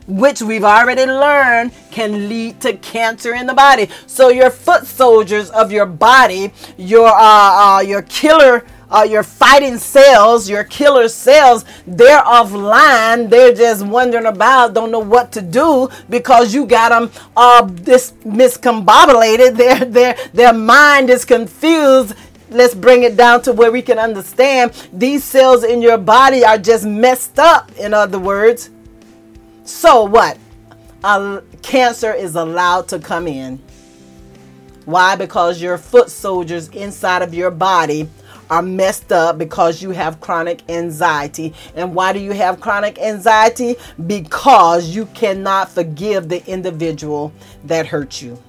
Which 0.06 0.40
we've 0.40 0.62
already 0.62 1.04
learned 1.04 1.72
can 1.90 2.28
lead 2.28 2.60
to 2.60 2.74
cancer 2.74 3.34
in 3.34 3.48
the 3.48 3.54
body. 3.54 3.88
So 4.06 4.28
your 4.28 4.50
foot 4.50 4.86
soldiers 4.86 5.50
of 5.50 5.72
your 5.72 5.86
body, 5.86 6.52
your 6.76 7.08
uh, 7.08 7.78
uh 7.78 7.80
your 7.80 8.02
killer 8.02 8.64
uh, 8.90 9.06
your 9.08 9.22
fighting 9.22 9.78
cells, 9.78 10.48
your 10.48 10.64
killer 10.64 11.08
cells, 11.08 11.64
they're 11.86 12.22
offline. 12.22 13.28
They're 13.28 13.54
just 13.54 13.84
wondering 13.84 14.26
about, 14.26 14.74
don't 14.74 14.90
know 14.90 15.00
what 15.00 15.32
to 15.32 15.42
do 15.42 15.88
because 16.08 16.54
you 16.54 16.66
got 16.66 16.90
them 16.90 17.10
uh, 17.36 17.66
this 17.70 18.12
miscombobulated. 18.24 19.56
Their 19.66 19.84
their 19.84 20.16
their 20.32 20.52
mind 20.52 21.10
is 21.10 21.24
confused 21.24 22.14
let's 22.50 22.74
bring 22.74 23.02
it 23.02 23.16
down 23.16 23.42
to 23.42 23.52
where 23.52 23.72
we 23.72 23.82
can 23.82 23.98
understand 23.98 24.72
these 24.92 25.24
cells 25.24 25.64
in 25.64 25.82
your 25.82 25.98
body 25.98 26.44
are 26.44 26.58
just 26.58 26.84
messed 26.84 27.38
up 27.38 27.70
in 27.76 27.92
other 27.92 28.18
words 28.18 28.70
so 29.64 30.04
what 30.04 30.38
uh, 31.04 31.40
cancer 31.62 32.12
is 32.12 32.34
allowed 32.34 32.88
to 32.88 32.98
come 32.98 33.26
in 33.26 33.58
why 34.84 35.16
because 35.16 35.60
your 35.60 35.76
foot 35.76 36.10
soldiers 36.10 36.68
inside 36.68 37.22
of 37.22 37.34
your 37.34 37.50
body 37.50 38.08
are 38.50 38.62
messed 38.62 39.12
up 39.12 39.38
because 39.38 39.82
you 39.82 39.90
have 39.90 40.20
chronic 40.20 40.62
anxiety. 40.68 41.52
And 41.74 41.94
why 41.94 42.12
do 42.12 42.20
you 42.20 42.32
have 42.32 42.60
chronic 42.60 42.98
anxiety? 42.98 43.76
Because 44.06 44.88
you 44.88 45.06
cannot 45.06 45.70
forgive 45.70 46.28
the 46.28 46.46
individual 46.46 47.32
that 47.64 47.86
hurt 47.86 48.22
you. 48.22 48.40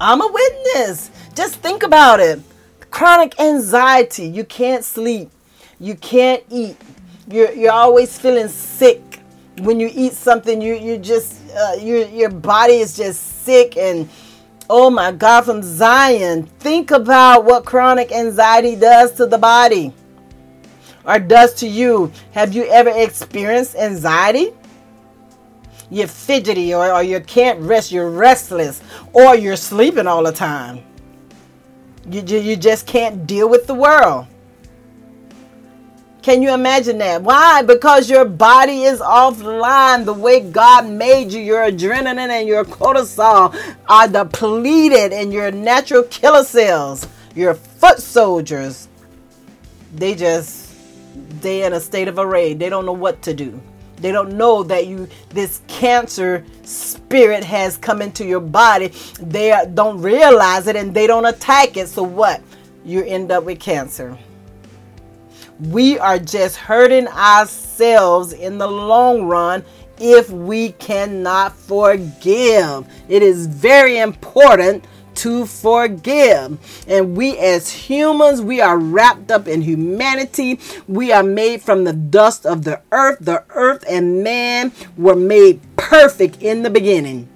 I'm 0.00 0.20
a 0.20 0.30
witness. 0.30 1.10
Just 1.34 1.56
think 1.56 1.82
about 1.82 2.20
it. 2.20 2.40
Chronic 2.90 3.38
anxiety. 3.40 4.26
You 4.26 4.44
can't 4.44 4.84
sleep. 4.84 5.30
You 5.80 5.94
can't 5.94 6.42
eat. 6.50 6.76
You're, 7.30 7.52
you're 7.52 7.72
always 7.72 8.18
feeling 8.18 8.48
sick. 8.48 9.20
When 9.60 9.80
you 9.80 9.90
eat 9.92 10.12
something, 10.12 10.60
you, 10.60 10.74
you 10.74 10.98
just, 10.98 11.40
uh, 11.54 11.76
your 11.80 12.06
your 12.08 12.28
body 12.30 12.74
is 12.74 12.94
just 12.94 13.44
sick 13.44 13.76
and 13.78 14.08
oh 14.68 14.90
my 14.90 15.12
God, 15.12 15.44
from 15.44 15.62
Zion. 15.62 16.44
Think 16.58 16.90
about 16.90 17.44
what 17.44 17.64
chronic 17.64 18.12
anxiety 18.12 18.76
does 18.76 19.12
to 19.12 19.26
the 19.26 19.38
body 19.38 19.92
or 21.06 21.18
does 21.18 21.54
to 21.54 21.68
you. 21.68 22.12
Have 22.32 22.54
you 22.54 22.64
ever 22.64 22.90
experienced 22.90 23.76
anxiety? 23.76 24.52
You're 25.90 26.08
fidgety 26.08 26.74
or, 26.74 26.92
or 26.92 27.02
you 27.02 27.20
can't 27.20 27.60
rest, 27.60 27.92
you're 27.92 28.10
restless, 28.10 28.80
or 29.12 29.36
you're 29.36 29.56
sleeping 29.56 30.06
all 30.06 30.24
the 30.24 30.32
time. 30.32 30.82
You, 32.10 32.22
you, 32.22 32.56
just 32.56 32.86
can't 32.86 33.26
deal 33.26 33.48
with 33.48 33.66
the 33.66 33.74
world. 33.74 34.26
Can 36.22 36.42
you 36.42 36.52
imagine 36.52 36.98
that? 36.98 37.22
Why? 37.22 37.62
Because 37.62 38.10
your 38.10 38.24
body 38.24 38.82
is 38.82 38.98
offline. 38.98 40.04
The 40.04 40.12
way 40.12 40.40
God 40.40 40.88
made 40.88 41.32
you, 41.32 41.40
your 41.40 41.70
adrenaline 41.70 42.30
and 42.30 42.48
your 42.48 42.64
cortisol 42.64 43.56
are 43.88 44.08
depleted, 44.08 45.12
and 45.12 45.32
your 45.32 45.52
natural 45.52 46.02
killer 46.04 46.42
cells, 46.42 47.06
your 47.36 47.54
foot 47.54 48.00
soldiers, 48.00 48.88
they 49.94 50.16
just 50.16 50.74
they're 51.40 51.66
in 51.66 51.72
a 51.72 51.80
state 51.80 52.08
of 52.08 52.18
array. 52.18 52.54
They 52.54 52.68
don't 52.68 52.86
know 52.86 52.92
what 52.92 53.22
to 53.22 53.34
do. 53.34 53.60
They 53.98 54.12
don't 54.12 54.36
know 54.36 54.62
that 54.64 54.86
you 54.86 55.08
this 55.30 55.62
cancer 55.68 56.44
spirit 56.62 57.44
has 57.44 57.76
come 57.76 58.02
into 58.02 58.24
your 58.24 58.40
body. 58.40 58.88
They 59.20 59.64
don't 59.74 60.00
realize 60.00 60.66
it 60.66 60.76
and 60.76 60.92
they 60.92 61.06
don't 61.06 61.26
attack 61.26 61.76
it. 61.76 61.88
So 61.88 62.02
what? 62.02 62.42
You 62.84 63.02
end 63.04 63.32
up 63.32 63.44
with 63.44 63.58
cancer 63.58 64.16
we 65.58 65.98
are 65.98 66.18
just 66.18 66.56
hurting 66.56 67.08
ourselves 67.08 68.32
in 68.32 68.58
the 68.58 68.66
long 68.66 69.24
run 69.24 69.64
if 69.98 70.28
we 70.30 70.72
cannot 70.72 71.56
forgive. 71.56 72.86
It 73.08 73.22
is 73.22 73.46
very 73.46 73.98
important 73.98 74.84
to 75.16 75.46
forgive. 75.46 76.58
And 76.86 77.16
we 77.16 77.36
as 77.38 77.70
humans, 77.70 78.40
we 78.40 78.60
are 78.60 78.78
wrapped 78.78 79.30
up 79.30 79.48
in 79.48 79.62
humanity. 79.62 80.60
We 80.86 81.12
are 81.12 81.22
made 81.22 81.62
from 81.62 81.84
the 81.84 81.92
dust 81.92 82.46
of 82.46 82.64
the 82.64 82.82
earth. 82.92 83.18
The 83.20 83.44
earth 83.50 83.84
and 83.88 84.22
man 84.22 84.72
were 84.96 85.16
made 85.16 85.60
perfect 85.76 86.42
in 86.42 86.62
the 86.62 86.70
beginning. 86.70 87.28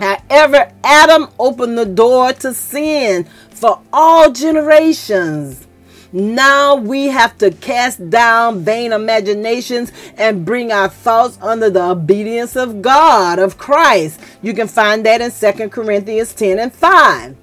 However, 0.00 0.72
Adam 0.82 1.28
opened 1.38 1.78
the 1.78 1.86
door 1.86 2.32
to 2.32 2.54
sin 2.54 3.24
for 3.50 3.80
all 3.92 4.32
generations. 4.32 5.67
Now 6.12 6.74
we 6.76 7.08
have 7.08 7.36
to 7.38 7.50
cast 7.50 8.08
down 8.08 8.64
vain 8.64 8.92
imaginations 8.92 9.92
and 10.16 10.44
bring 10.44 10.72
our 10.72 10.88
thoughts 10.88 11.38
under 11.42 11.68
the 11.68 11.82
obedience 11.82 12.56
of 12.56 12.80
God, 12.80 13.38
of 13.38 13.58
Christ. 13.58 14.20
You 14.40 14.54
can 14.54 14.68
find 14.68 15.04
that 15.04 15.20
in 15.20 15.30
2 15.30 15.68
Corinthians 15.68 16.32
10 16.32 16.58
and 16.58 16.72
5. 16.72 17.36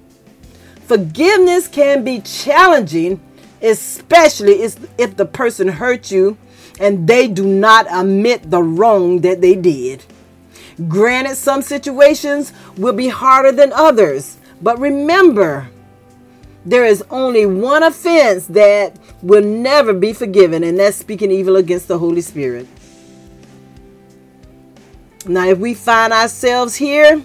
Forgiveness 0.86 1.68
can 1.68 2.02
be 2.02 2.20
challenging, 2.20 3.20
especially 3.62 4.62
if 4.62 5.16
the 5.16 5.26
person 5.26 5.68
hurt 5.68 6.10
you 6.10 6.36
and 6.78 7.06
they 7.06 7.28
do 7.28 7.46
not 7.46 7.86
admit 7.90 8.50
the 8.50 8.62
wrong 8.62 9.20
that 9.20 9.40
they 9.40 9.54
did. 9.54 10.04
Granted, 10.88 11.36
some 11.36 11.62
situations 11.62 12.52
will 12.76 12.92
be 12.92 13.08
harder 13.08 13.52
than 13.52 13.72
others, 13.72 14.36
but 14.60 14.78
remember, 14.78 15.70
there 16.66 16.84
is 16.84 17.02
only 17.10 17.46
one 17.46 17.84
offense 17.84 18.48
that 18.48 18.98
will 19.22 19.42
never 19.42 19.92
be 19.92 20.12
forgiven, 20.12 20.64
and 20.64 20.78
that's 20.78 20.96
speaking 20.96 21.30
evil 21.30 21.54
against 21.54 21.86
the 21.86 21.96
Holy 21.96 22.20
Spirit. 22.20 22.66
Now, 25.26 25.46
if 25.46 25.58
we 25.58 25.74
find 25.74 26.12
ourselves 26.12 26.74
here 26.74 27.22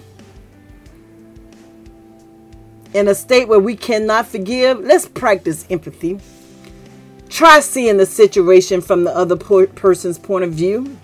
in 2.94 3.08
a 3.08 3.14
state 3.16 3.48
where 3.48 3.58
we 3.58 3.74
cannot 3.74 4.28
forgive, 4.28 4.78
let's 4.78 5.08
practice 5.08 5.66
empathy. 5.68 6.20
Try 7.28 7.58
seeing 7.60 7.96
the 7.96 8.06
situation 8.06 8.80
from 8.80 9.02
the 9.02 9.10
other 9.10 9.36
person's 9.36 10.18
point 10.18 10.44
of 10.44 10.52
view. 10.52 10.96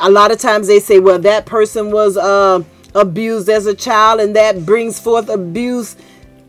A 0.00 0.10
lot 0.10 0.32
of 0.32 0.38
times 0.38 0.66
they 0.66 0.80
say, 0.80 0.98
well, 0.98 1.18
that 1.18 1.44
person 1.44 1.90
was 1.90 2.16
uh, 2.16 2.62
abused 2.94 3.50
as 3.50 3.66
a 3.66 3.74
child, 3.74 4.20
and 4.20 4.34
that 4.34 4.64
brings 4.64 4.98
forth 4.98 5.28
abuse 5.28 5.96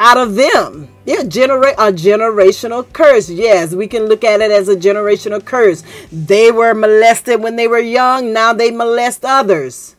out 0.04 0.18
of 0.18 0.36
them. 0.36 0.90
Yeah, 1.06 1.24
generate 1.24 1.76
a 1.76 1.92
generational 1.92 2.92
curse. 2.92 3.30
Yes, 3.30 3.74
we 3.74 3.88
can 3.88 4.04
look 4.04 4.26
at 4.26 4.42
it 4.42 4.52
as 4.52 4.68
a 4.68 4.76
generational 4.76 5.44
curse. 5.44 5.82
They 6.12 6.52
were 6.52 6.74
molested 6.74 7.42
when 7.42 7.56
they 7.56 7.70
were 7.70 7.80
young, 7.80 8.34
now 8.34 8.52
they 8.52 8.70
molest 8.70 9.24
others. 9.24 9.96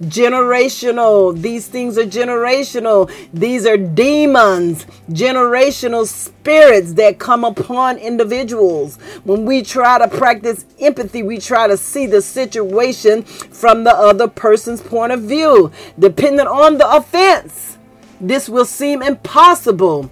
Generational. 0.00 1.38
These 1.38 1.66
things 1.66 1.98
are 1.98 2.04
generational. 2.04 3.12
These 3.34 3.66
are 3.66 3.76
demons, 3.76 4.86
generational 5.10 6.06
spirits 6.06 6.94
that 6.94 7.18
come 7.18 7.44
upon 7.44 7.98
individuals. 7.98 8.96
When 9.24 9.44
we 9.44 9.62
try 9.62 9.98
to 9.98 10.08
practice 10.08 10.64
empathy, 10.80 11.22
we 11.22 11.38
try 11.38 11.66
to 11.68 11.76
see 11.76 12.06
the 12.06 12.22
situation 12.22 13.24
from 13.24 13.84
the 13.84 13.94
other 13.94 14.26
person's 14.26 14.80
point 14.80 15.12
of 15.12 15.22
view, 15.22 15.70
depending 15.98 16.46
on 16.46 16.78
the 16.78 16.90
offense 16.90 17.76
this 18.20 18.48
will 18.48 18.64
seem 18.64 19.02
impossible. 19.02 20.10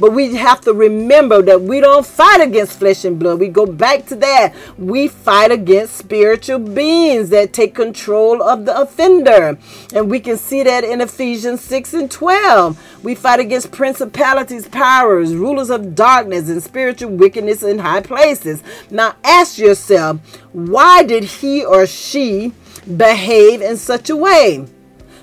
But 0.00 0.14
we 0.14 0.34
have 0.36 0.62
to 0.62 0.72
remember 0.72 1.42
that 1.42 1.60
we 1.60 1.80
don't 1.80 2.06
fight 2.06 2.40
against 2.40 2.78
flesh 2.78 3.04
and 3.04 3.18
blood. 3.18 3.38
We 3.38 3.48
go 3.48 3.66
back 3.66 4.06
to 4.06 4.16
that. 4.16 4.54
We 4.78 5.08
fight 5.08 5.52
against 5.52 5.98
spiritual 5.98 6.58
beings 6.58 7.28
that 7.28 7.52
take 7.52 7.74
control 7.74 8.42
of 8.42 8.64
the 8.64 8.80
offender. 8.80 9.58
And 9.94 10.10
we 10.10 10.18
can 10.18 10.38
see 10.38 10.62
that 10.62 10.84
in 10.84 11.02
Ephesians 11.02 11.60
6 11.60 11.92
and 11.92 12.10
12. 12.10 13.04
We 13.04 13.14
fight 13.14 13.40
against 13.40 13.72
principalities, 13.72 14.66
powers, 14.68 15.34
rulers 15.34 15.68
of 15.68 15.94
darkness, 15.94 16.48
and 16.48 16.62
spiritual 16.62 17.10
wickedness 17.10 17.62
in 17.62 17.78
high 17.78 18.00
places. 18.00 18.62
Now 18.90 19.16
ask 19.22 19.58
yourself, 19.58 20.18
why 20.52 21.02
did 21.02 21.24
he 21.24 21.62
or 21.62 21.86
she 21.86 22.54
behave 22.96 23.60
in 23.60 23.76
such 23.76 24.08
a 24.08 24.16
way? 24.16 24.66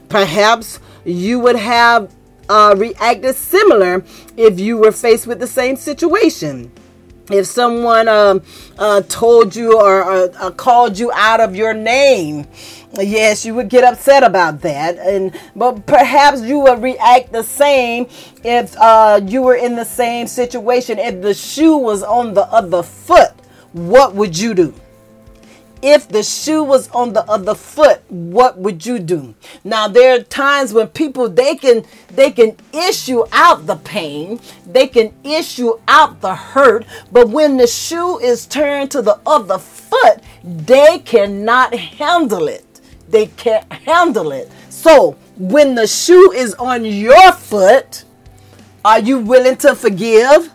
Perhaps 0.07 0.79
you 1.03 1.39
would 1.39 1.55
have 1.55 2.13
uh, 2.49 2.75
reacted 2.77 3.35
similar 3.35 4.03
if 4.35 4.59
you 4.59 4.77
were 4.77 4.91
faced 4.91 5.27
with 5.27 5.39
the 5.39 5.47
same 5.47 5.75
situation. 5.75 6.71
If 7.29 7.45
someone 7.45 8.07
um, 8.07 8.41
uh, 8.79 9.01
told 9.01 9.53
you 9.53 9.77
or 9.77 10.03
uh, 10.03 10.51
called 10.51 10.97
you 10.97 11.11
out 11.11 11.41
of 11.41 11.57
your 11.57 11.73
name, 11.73 12.47
yes, 12.93 13.45
you 13.45 13.53
would 13.55 13.67
get 13.67 13.83
upset 13.83 14.23
about 14.23 14.61
that. 14.61 14.97
And 14.97 15.37
but 15.53 15.85
perhaps 15.85 16.41
you 16.41 16.59
would 16.59 16.81
react 16.81 17.33
the 17.33 17.43
same 17.43 18.07
if 18.45 18.77
uh, 18.77 19.19
you 19.25 19.41
were 19.41 19.55
in 19.55 19.75
the 19.75 19.83
same 19.83 20.27
situation. 20.27 20.99
If 20.99 21.21
the 21.21 21.33
shoe 21.33 21.77
was 21.77 22.01
on 22.01 22.33
the 22.33 22.43
other 22.43 22.81
foot, 22.81 23.33
what 23.73 24.15
would 24.15 24.37
you 24.37 24.53
do? 24.53 24.73
If 25.81 26.07
the 26.07 26.23
shoe 26.23 26.63
was 26.63 26.89
on 26.89 27.13
the 27.13 27.23
other 27.29 27.55
foot 27.55 28.01
what 28.09 28.57
would 28.57 28.85
you 28.85 28.99
do? 28.99 29.35
Now 29.63 29.87
there 29.87 30.15
are 30.15 30.23
times 30.23 30.73
when 30.73 30.87
people 30.87 31.29
they 31.29 31.55
can 31.55 31.85
they 32.09 32.31
can 32.31 32.55
issue 32.73 33.23
out 33.31 33.65
the 33.65 33.75
pain 33.77 34.39
they 34.65 34.87
can 34.87 35.13
issue 35.23 35.73
out 35.87 36.21
the 36.21 36.35
hurt 36.35 36.85
but 37.11 37.29
when 37.29 37.57
the 37.57 37.67
shoe 37.67 38.19
is 38.19 38.45
turned 38.45 38.91
to 38.91 39.01
the 39.01 39.19
other 39.25 39.57
foot 39.57 40.21
they 40.43 40.99
cannot 40.99 41.73
handle 41.73 42.47
it. 42.47 42.81
They 43.09 43.27
can't 43.27 43.71
handle 43.71 44.31
it. 44.31 44.51
So 44.69 45.17
when 45.37 45.75
the 45.75 45.87
shoe 45.87 46.31
is 46.31 46.53
on 46.55 46.85
your 46.85 47.31
foot 47.33 48.03
are 48.83 48.99
you 48.99 49.19
willing 49.19 49.57
to 49.57 49.75
forgive? 49.75 50.53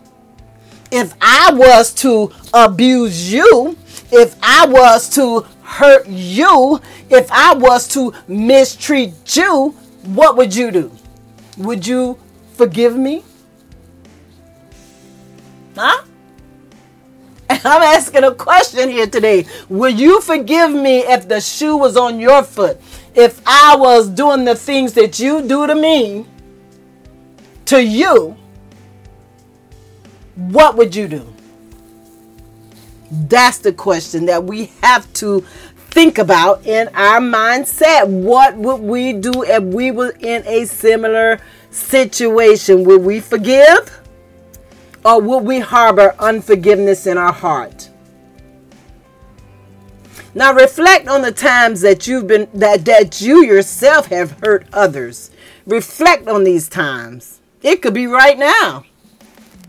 If 0.91 1.13
i 1.21 1.51
was 1.53 1.93
to 1.95 2.31
abuse 2.53 3.31
you 3.33 3.77
if 4.13 4.35
I 4.43 4.67
was 4.67 5.09
to 5.15 5.41
hurt 5.63 6.07
you, 6.07 6.79
if 7.09 7.31
I 7.31 7.55
was 7.55 7.87
to 7.89 8.13
mistreat 8.27 9.13
you, 9.35 9.69
what 10.05 10.37
would 10.37 10.55
you 10.55 10.71
do? 10.71 10.91
Would 11.57 11.87
you 11.87 12.19
forgive 12.53 12.95
me? 12.95 13.23
Huh? 15.75 16.03
I'm 17.49 17.81
asking 17.81 18.23
a 18.23 18.33
question 18.33 18.89
here 18.89 19.07
today. 19.07 19.45
Will 19.67 19.93
you 19.93 20.21
forgive 20.21 20.71
me 20.71 20.99
if 20.99 21.27
the 21.27 21.41
shoe 21.41 21.75
was 21.77 21.97
on 21.97 22.19
your 22.19 22.43
foot? 22.43 22.79
If 23.15 23.41
I 23.45 23.75
was 23.75 24.09
doing 24.09 24.45
the 24.45 24.55
things 24.55 24.93
that 24.93 25.19
you 25.19 25.41
do 25.41 25.65
to 25.67 25.75
me, 25.75 26.25
to 27.65 27.83
you, 27.83 28.37
what 30.35 30.77
would 30.77 30.95
you 30.95 31.07
do? 31.07 31.33
That's 33.15 33.59
the 33.59 33.73
question 33.73 34.25
that 34.25 34.43
we 34.43 34.71
have 34.81 35.11
to 35.13 35.41
think 35.91 36.17
about 36.17 36.65
in 36.65 36.87
our 36.95 37.19
mindset. 37.19 38.07
What 38.07 38.55
would 38.55 38.81
we 38.81 39.13
do 39.13 39.43
if 39.43 39.61
we 39.61 39.91
were 39.91 40.15
in 40.19 40.43
a 40.47 40.65
similar 40.65 41.39
situation? 41.69 42.83
Would 42.85 43.03
we 43.03 43.19
forgive? 43.19 44.01
Or 45.05 45.21
would 45.21 45.43
we 45.43 45.59
harbor 45.59 46.15
unforgiveness 46.17 47.05
in 47.05 47.19
our 47.19 47.33
heart? 47.33 47.89
Now 50.33 50.51
reflect 50.51 51.07
on 51.07 51.21
the 51.21 51.31
times 51.31 51.81
that 51.81 52.07
you've 52.07 52.25
been 52.25 52.47
that 52.55 52.85
that 52.85 53.21
you 53.21 53.45
yourself 53.45 54.07
have 54.07 54.39
hurt 54.43 54.65
others. 54.73 55.29
Reflect 55.67 56.27
on 56.27 56.43
these 56.43 56.67
times. 56.67 57.41
It 57.61 57.83
could 57.83 57.93
be 57.93 58.07
right 58.07 58.39
now. 58.39 58.85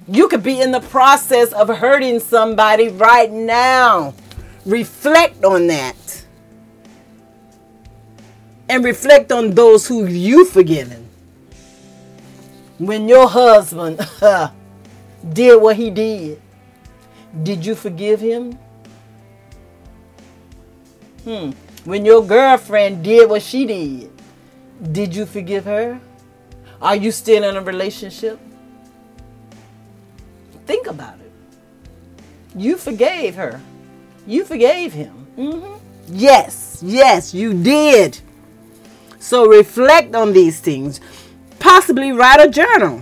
You 0.06 0.28
could 0.28 0.42
be 0.42 0.60
in 0.60 0.70
the 0.70 0.80
process 0.80 1.52
of 1.52 1.68
hurting 1.68 2.20
somebody 2.20 2.88
right 2.88 3.30
now. 3.30 4.14
Reflect 4.66 5.44
on 5.44 5.66
that. 5.68 6.26
And 8.68 8.84
reflect 8.84 9.32
on 9.32 9.52
those 9.52 9.86
who 9.86 10.06
you've 10.06 10.50
forgiven. 10.50 11.08
When 12.78 13.08
your 13.08 13.28
husband 13.28 14.00
did 15.32 15.60
what 15.60 15.76
he 15.76 15.90
did, 15.90 16.40
did 17.42 17.64
you 17.64 17.74
forgive 17.74 18.20
him? 18.20 18.58
Hmm. 21.24 21.50
When 21.84 22.04
your 22.04 22.24
girlfriend 22.24 23.04
did 23.04 23.28
what 23.28 23.42
she 23.42 23.64
did, 23.64 24.10
did 24.92 25.14
you 25.14 25.24
forgive 25.24 25.64
her? 25.64 26.00
Are 26.80 26.96
you 26.96 27.10
still 27.10 27.44
in 27.44 27.56
a 27.56 27.62
relationship? 27.62 28.38
Think 30.66 30.86
about 30.86 31.18
it. 31.20 31.32
You 32.56 32.76
forgave 32.76 33.34
her. 33.34 33.60
You 34.26 34.44
forgave 34.44 34.92
him. 34.92 35.26
Mm-hmm. 35.36 35.74
Yes, 36.08 36.80
yes, 36.82 37.34
you 37.34 37.52
did. 37.62 38.20
So 39.18 39.46
reflect 39.46 40.14
on 40.14 40.32
these 40.32 40.60
things. 40.60 41.00
Possibly 41.58 42.12
write 42.12 42.40
a 42.40 42.48
journal. 42.48 43.00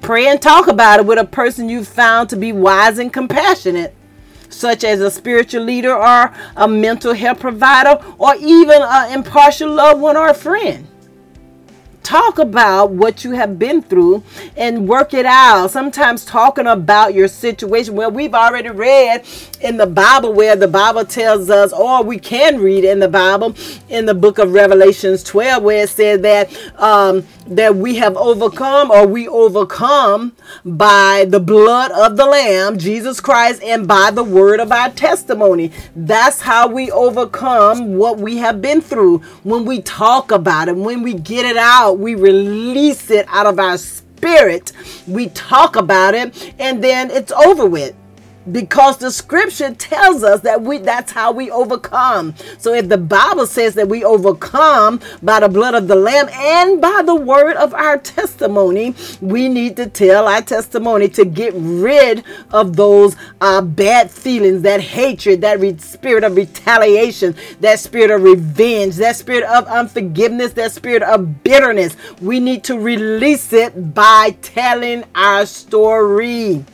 Pray 0.00 0.26
and 0.26 0.40
talk 0.40 0.68
about 0.68 1.00
it 1.00 1.06
with 1.06 1.18
a 1.18 1.24
person 1.24 1.68
you 1.68 1.84
found 1.84 2.28
to 2.28 2.36
be 2.36 2.52
wise 2.52 2.98
and 2.98 3.12
compassionate, 3.12 3.94
such 4.50 4.84
as 4.84 5.00
a 5.00 5.10
spiritual 5.10 5.62
leader 5.62 5.94
or 5.94 6.34
a 6.56 6.68
mental 6.68 7.14
health 7.14 7.40
provider 7.40 7.98
or 8.18 8.34
even 8.36 8.82
an 8.82 9.12
impartial 9.12 9.72
loved 9.72 10.00
one 10.00 10.16
or 10.16 10.28
a 10.28 10.34
friend 10.34 10.86
talk 12.04 12.38
about 12.38 12.90
what 12.90 13.24
you 13.24 13.32
have 13.32 13.58
been 13.58 13.82
through 13.82 14.22
and 14.56 14.86
work 14.88 15.14
it 15.14 15.26
out. 15.26 15.70
Sometimes 15.70 16.24
talking 16.24 16.66
about 16.66 17.14
your 17.14 17.26
situation. 17.26 17.94
Well, 17.94 18.10
we've 18.10 18.34
already 18.34 18.68
read 18.68 19.26
in 19.60 19.78
the 19.78 19.86
Bible 19.86 20.32
where 20.32 20.54
the 20.54 20.68
Bible 20.68 21.04
tells 21.04 21.50
us, 21.50 21.72
or 21.72 22.04
we 22.04 22.18
can 22.18 22.60
read 22.60 22.84
in 22.84 23.00
the 23.00 23.08
Bible 23.08 23.54
in 23.88 24.06
the 24.06 24.14
book 24.14 24.38
of 24.38 24.52
Revelations 24.52 25.24
12, 25.24 25.62
where 25.62 25.84
it 25.84 25.90
says 25.90 26.20
that 26.20 26.54
um, 26.80 27.26
that 27.46 27.76
we 27.76 27.96
have 27.96 28.16
overcome 28.16 28.90
or 28.90 29.06
we 29.06 29.28
overcome 29.28 30.34
by 30.64 31.26
the 31.28 31.40
blood 31.40 31.90
of 31.92 32.16
the 32.16 32.26
Lamb, 32.26 32.78
Jesus 32.78 33.20
Christ, 33.20 33.62
and 33.62 33.86
by 33.86 34.10
the 34.10 34.24
word 34.24 34.60
of 34.60 34.72
our 34.72 34.90
testimony. 34.90 35.72
That's 35.94 36.40
how 36.40 36.68
we 36.68 36.90
overcome 36.90 37.96
what 37.96 38.18
we 38.18 38.38
have 38.38 38.62
been 38.62 38.80
through. 38.80 39.18
When 39.42 39.64
we 39.64 39.82
talk 39.82 40.30
about 40.30 40.68
it, 40.68 40.76
when 40.76 41.02
we 41.02 41.14
get 41.14 41.46
it 41.46 41.56
out, 41.56 41.93
we 41.94 42.14
release 42.14 43.10
it 43.10 43.26
out 43.28 43.46
of 43.46 43.58
our 43.58 43.78
spirit, 43.78 44.72
we 45.06 45.28
talk 45.30 45.76
about 45.76 46.14
it, 46.14 46.54
and 46.58 46.82
then 46.82 47.10
it's 47.10 47.32
over 47.32 47.66
with 47.66 47.94
because 48.50 48.98
the 48.98 49.10
scripture 49.10 49.74
tells 49.74 50.22
us 50.22 50.40
that 50.40 50.62
we 50.62 50.78
that's 50.78 51.12
how 51.12 51.32
we 51.32 51.50
overcome. 51.50 52.34
So 52.58 52.72
if 52.74 52.88
the 52.88 52.98
bible 52.98 53.46
says 53.46 53.74
that 53.74 53.88
we 53.88 54.04
overcome 54.04 55.00
by 55.22 55.40
the 55.40 55.48
blood 55.48 55.74
of 55.74 55.88
the 55.88 55.96
lamb 55.96 56.28
and 56.30 56.80
by 56.80 57.02
the 57.04 57.14
word 57.14 57.56
of 57.56 57.74
our 57.74 57.98
testimony 57.98 58.94
we 59.20 59.48
need 59.48 59.76
to 59.76 59.86
tell 59.86 60.26
our 60.26 60.42
testimony 60.42 61.08
to 61.08 61.24
get 61.24 61.52
rid 61.56 62.24
of 62.52 62.76
those 62.76 63.16
uh, 63.40 63.60
bad 63.60 64.10
feelings 64.10 64.62
that 64.62 64.80
hatred 64.80 65.40
that 65.40 65.60
re- 65.60 65.76
spirit 65.78 66.24
of 66.24 66.36
retaliation 66.36 67.34
that 67.60 67.78
spirit 67.78 68.10
of 68.10 68.22
revenge 68.22 68.96
that 68.96 69.16
spirit 69.16 69.44
of 69.44 69.66
unforgiveness 69.66 70.52
that 70.52 70.72
spirit 70.72 71.02
of 71.02 71.42
bitterness. 71.42 71.96
We 72.20 72.40
need 72.40 72.64
to 72.64 72.78
release 72.78 73.52
it 73.52 73.94
by 73.94 74.36
telling 74.42 75.04
our 75.14 75.46
story 75.46 76.64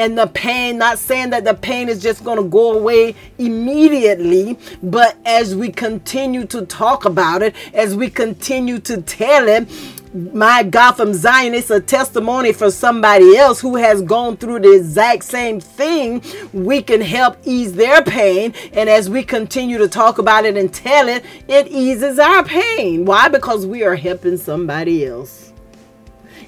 and 0.00 0.16
the 0.16 0.28
pain, 0.28 0.78
not 0.78 0.98
saying 0.98 1.28
that 1.28 1.44
the 1.44 1.52
pain 1.52 1.90
is 1.90 2.02
just 2.02 2.24
going 2.24 2.38
to 2.38 2.48
go 2.48 2.72
away 2.72 3.14
immediately, 3.36 4.58
but 4.82 5.14
as 5.26 5.54
we 5.54 5.70
continue 5.70 6.46
to 6.46 6.64
talk 6.64 7.04
about 7.04 7.42
it, 7.42 7.54
as 7.74 7.94
we 7.94 8.08
continue 8.08 8.78
to 8.78 9.02
tell 9.02 9.46
it, 9.46 9.68
my 10.14 10.62
God, 10.62 10.92
from 10.92 11.12
Zion, 11.12 11.52
it's 11.52 11.68
a 11.68 11.82
testimony 11.82 12.54
for 12.54 12.70
somebody 12.70 13.36
else 13.36 13.60
who 13.60 13.76
has 13.76 14.00
gone 14.00 14.38
through 14.38 14.60
the 14.60 14.74
exact 14.74 15.22
same 15.22 15.60
thing. 15.60 16.22
We 16.54 16.80
can 16.80 17.02
help 17.02 17.36
ease 17.44 17.74
their 17.74 18.02
pain. 18.02 18.54
And 18.72 18.88
as 18.88 19.10
we 19.10 19.22
continue 19.22 19.76
to 19.76 19.86
talk 19.86 20.18
about 20.18 20.46
it 20.46 20.56
and 20.56 20.72
tell 20.72 21.08
it, 21.08 21.24
it 21.46 21.68
eases 21.68 22.18
our 22.18 22.42
pain. 22.42 23.04
Why? 23.04 23.28
Because 23.28 23.66
we 23.66 23.84
are 23.84 23.96
helping 23.96 24.38
somebody 24.38 25.06
else. 25.06 25.52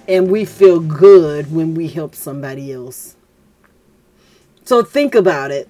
And 0.08 0.30
we 0.30 0.46
feel 0.46 0.80
good 0.80 1.52
when 1.52 1.74
we 1.74 1.86
help 1.86 2.14
somebody 2.14 2.72
else. 2.72 3.14
So 4.64 4.82
think 4.82 5.14
about 5.14 5.50
it. 5.50 5.68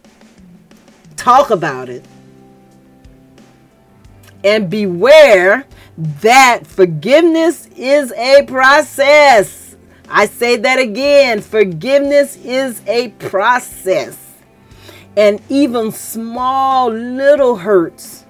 Talk 1.16 1.50
about 1.50 1.88
it. 1.88 2.04
And 4.44 4.68
beware 4.68 5.66
that 5.96 6.66
forgiveness 6.66 7.68
is 7.76 8.12
a 8.12 8.44
process. 8.46 9.76
I 10.08 10.26
say 10.26 10.56
that 10.56 10.78
again 10.78 11.40
forgiveness 11.40 12.36
is 12.36 12.82
a 12.86 13.08
process. 13.10 14.18
And 15.16 15.40
even 15.48 15.92
small 15.92 16.90
little 16.90 17.56
hurts 17.56 18.24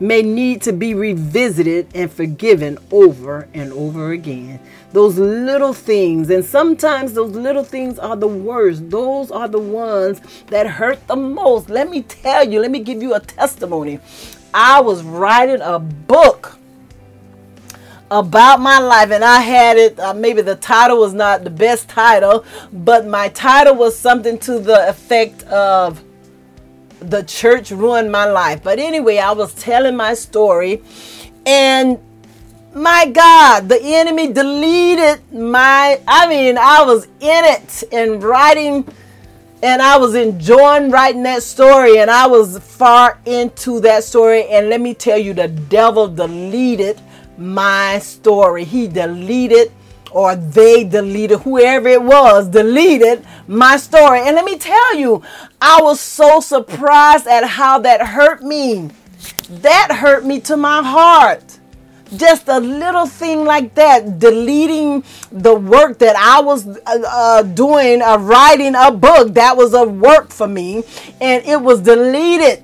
may 0.00 0.22
need 0.22 0.62
to 0.62 0.72
be 0.72 0.94
revisited 0.94 1.88
and 1.94 2.10
forgiven 2.10 2.78
over 2.90 3.48
and 3.52 3.72
over 3.72 4.12
again 4.12 4.60
those 4.92 5.18
little 5.18 5.72
things. 5.72 6.30
And 6.30 6.44
sometimes 6.44 7.12
those 7.12 7.32
little 7.32 7.64
things 7.64 7.98
are 7.98 8.16
the 8.16 8.28
worst. 8.28 8.90
Those 8.90 9.30
are 9.30 9.48
the 9.48 9.58
ones 9.58 10.20
that 10.46 10.66
hurt 10.66 11.06
the 11.06 11.16
most. 11.16 11.68
Let 11.68 11.90
me 11.90 12.02
tell 12.02 12.48
you, 12.48 12.60
let 12.60 12.70
me 12.70 12.80
give 12.80 13.02
you 13.02 13.14
a 13.14 13.20
testimony. 13.20 14.00
I 14.54 14.80
was 14.80 15.02
writing 15.02 15.60
a 15.60 15.78
book 15.78 16.58
about 18.10 18.58
my 18.58 18.78
life 18.78 19.10
and 19.10 19.22
i 19.22 19.38
had 19.38 19.76
it 19.76 20.00
uh, 20.00 20.14
maybe 20.14 20.40
the 20.40 20.56
title 20.56 20.98
was 20.98 21.12
not 21.12 21.44
the 21.44 21.50
best 21.50 21.90
title 21.90 22.42
but 22.72 23.06
my 23.06 23.28
title 23.28 23.74
was 23.74 23.98
something 23.98 24.38
to 24.38 24.58
the 24.58 24.88
effect 24.88 25.42
of 25.44 26.02
the 27.00 27.22
church 27.24 27.70
ruined 27.70 28.10
my 28.10 28.24
life 28.24 28.62
but 28.62 28.78
anyway 28.78 29.18
i 29.18 29.30
was 29.30 29.52
telling 29.52 29.94
my 29.94 30.14
story 30.14 30.82
and 31.44 31.98
my 32.78 33.06
God, 33.06 33.68
the 33.68 33.78
enemy 33.80 34.32
deleted 34.32 35.20
my, 35.32 36.00
I 36.06 36.28
mean, 36.28 36.56
I 36.56 36.82
was 36.82 37.04
in 37.04 37.44
it 37.44 37.84
and 37.92 38.22
writing 38.22 38.86
and 39.62 39.82
I 39.82 39.96
was 39.96 40.14
enjoying 40.14 40.90
writing 40.90 41.24
that 41.24 41.42
story 41.42 41.98
and 41.98 42.10
I 42.10 42.26
was 42.26 42.58
far 42.58 43.18
into 43.26 43.80
that 43.80 44.04
story. 44.04 44.46
And 44.48 44.68
let 44.68 44.80
me 44.80 44.94
tell 44.94 45.18
you, 45.18 45.34
the 45.34 45.48
devil 45.48 46.06
deleted 46.08 47.00
my 47.36 47.98
story. 47.98 48.64
He 48.64 48.86
deleted 48.86 49.72
or 50.10 50.36
they 50.36 50.84
deleted, 50.84 51.40
whoever 51.40 51.88
it 51.88 52.02
was, 52.02 52.48
deleted 52.48 53.26
my 53.46 53.76
story. 53.76 54.20
And 54.20 54.36
let 54.36 54.44
me 54.44 54.56
tell 54.56 54.94
you, 54.94 55.22
I 55.60 55.80
was 55.82 56.00
so 56.00 56.40
surprised 56.40 57.26
at 57.26 57.44
how 57.44 57.80
that 57.80 58.00
hurt 58.00 58.42
me. 58.42 58.90
That 59.50 59.88
hurt 59.90 60.24
me 60.24 60.40
to 60.42 60.56
my 60.56 60.82
heart 60.82 61.57
just 62.16 62.48
a 62.48 62.58
little 62.58 63.06
thing 63.06 63.44
like 63.44 63.74
that, 63.74 64.18
deleting 64.18 65.04
the 65.30 65.54
work 65.54 65.98
that 65.98 66.16
I 66.16 66.40
was 66.40 66.66
uh, 66.66 66.78
uh, 66.86 67.42
doing, 67.42 68.02
uh, 68.02 68.18
writing 68.18 68.74
a 68.74 68.90
book, 68.90 69.34
that 69.34 69.56
was 69.56 69.74
a 69.74 69.84
work 69.84 70.30
for 70.30 70.48
me, 70.48 70.84
and 71.20 71.44
it 71.44 71.60
was 71.60 71.80
deleted 71.80 72.62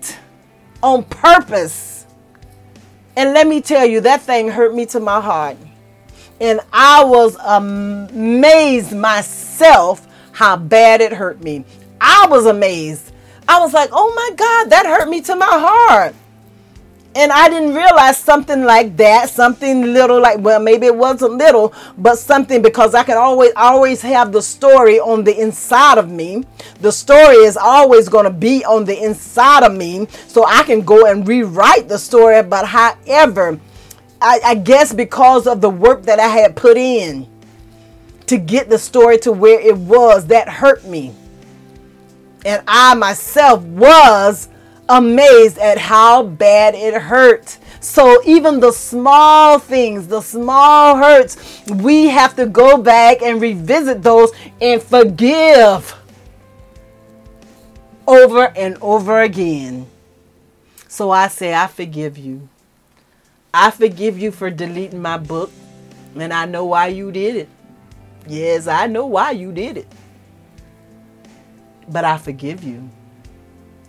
on 0.82 1.04
purpose. 1.04 2.06
And 3.16 3.32
let 3.32 3.46
me 3.46 3.60
tell 3.60 3.86
you, 3.86 4.00
that 4.02 4.22
thing 4.22 4.48
hurt 4.48 4.74
me 4.74 4.86
to 4.86 5.00
my 5.00 5.20
heart. 5.20 5.56
And 6.40 6.60
I 6.72 7.04
was 7.04 7.36
amazed 7.36 8.92
myself 8.92 10.06
how 10.32 10.56
bad 10.56 11.00
it 11.00 11.12
hurt 11.12 11.40
me. 11.40 11.64
I 12.00 12.26
was 12.28 12.46
amazed. 12.46 13.12
I 13.46 13.60
was 13.60 13.72
like, 13.72 13.90
oh 13.92 14.12
my 14.16 14.36
God, 14.36 14.70
that 14.70 14.86
hurt 14.86 15.08
me 15.08 15.20
to 15.22 15.36
my 15.36 15.46
heart 15.46 16.14
and 17.16 17.30
I 17.30 17.48
didn't 17.48 17.74
realize 17.74 18.18
something 18.18 18.64
like 18.64 18.96
that, 18.96 19.30
something 19.30 19.92
little 19.92 20.20
like 20.20 20.38
well 20.40 20.60
maybe 20.60 20.86
it 20.86 20.96
wasn't 20.96 21.34
little, 21.34 21.72
but 21.96 22.18
something 22.18 22.60
because 22.60 22.94
I 22.94 23.04
can 23.04 23.16
always 23.16 23.52
always 23.56 24.02
have 24.02 24.32
the 24.32 24.42
story 24.42 24.98
on 24.98 25.24
the 25.24 25.40
inside 25.40 25.98
of 25.98 26.10
me. 26.10 26.44
The 26.80 26.90
story 26.90 27.36
is 27.36 27.56
always 27.56 28.08
going 28.08 28.24
to 28.24 28.30
be 28.30 28.64
on 28.64 28.84
the 28.84 29.00
inside 29.00 29.62
of 29.62 29.76
me, 29.76 30.06
so 30.26 30.44
I 30.46 30.64
can 30.64 30.82
go 30.82 31.06
and 31.06 31.26
rewrite 31.26 31.88
the 31.88 31.98
story. 31.98 32.42
But 32.42 32.66
however, 32.66 33.60
I, 34.20 34.40
I 34.44 34.54
guess 34.56 34.92
because 34.92 35.46
of 35.46 35.60
the 35.60 35.70
work 35.70 36.02
that 36.04 36.18
I 36.18 36.28
had 36.28 36.56
put 36.56 36.76
in 36.76 37.28
to 38.26 38.38
get 38.38 38.70
the 38.70 38.78
story 38.78 39.18
to 39.18 39.32
where 39.32 39.60
it 39.60 39.76
was, 39.76 40.26
that 40.26 40.48
hurt 40.48 40.84
me. 40.84 41.14
And 42.44 42.62
I 42.66 42.94
myself 42.94 43.62
was 43.62 44.48
amazed 44.88 45.58
at 45.58 45.78
how 45.78 46.22
bad 46.22 46.74
it 46.74 46.94
hurt. 46.94 47.58
So 47.80 48.22
even 48.24 48.60
the 48.60 48.72
small 48.72 49.58
things, 49.58 50.06
the 50.06 50.20
small 50.20 50.96
hurts, 50.96 51.62
we 51.68 52.06
have 52.06 52.34
to 52.36 52.46
go 52.46 52.78
back 52.78 53.22
and 53.22 53.40
revisit 53.40 54.02
those 54.02 54.32
and 54.60 54.82
forgive 54.82 55.94
over 58.06 58.52
and 58.56 58.76
over 58.80 59.20
again. 59.20 59.86
So 60.88 61.10
I 61.10 61.28
say, 61.28 61.54
I 61.54 61.66
forgive 61.66 62.16
you. 62.16 62.48
I 63.52 63.70
forgive 63.70 64.18
you 64.18 64.30
for 64.30 64.50
deleting 64.50 65.00
my 65.00 65.16
book, 65.16 65.50
and 66.16 66.32
I 66.32 66.44
know 66.44 66.64
why 66.66 66.88
you 66.88 67.12
did 67.12 67.36
it. 67.36 67.48
Yes, 68.26 68.66
I 68.66 68.86
know 68.86 69.06
why 69.06 69.32
you 69.32 69.52
did 69.52 69.76
it. 69.76 69.88
But 71.88 72.04
I 72.04 72.18
forgive 72.18 72.64
you. 72.64 72.90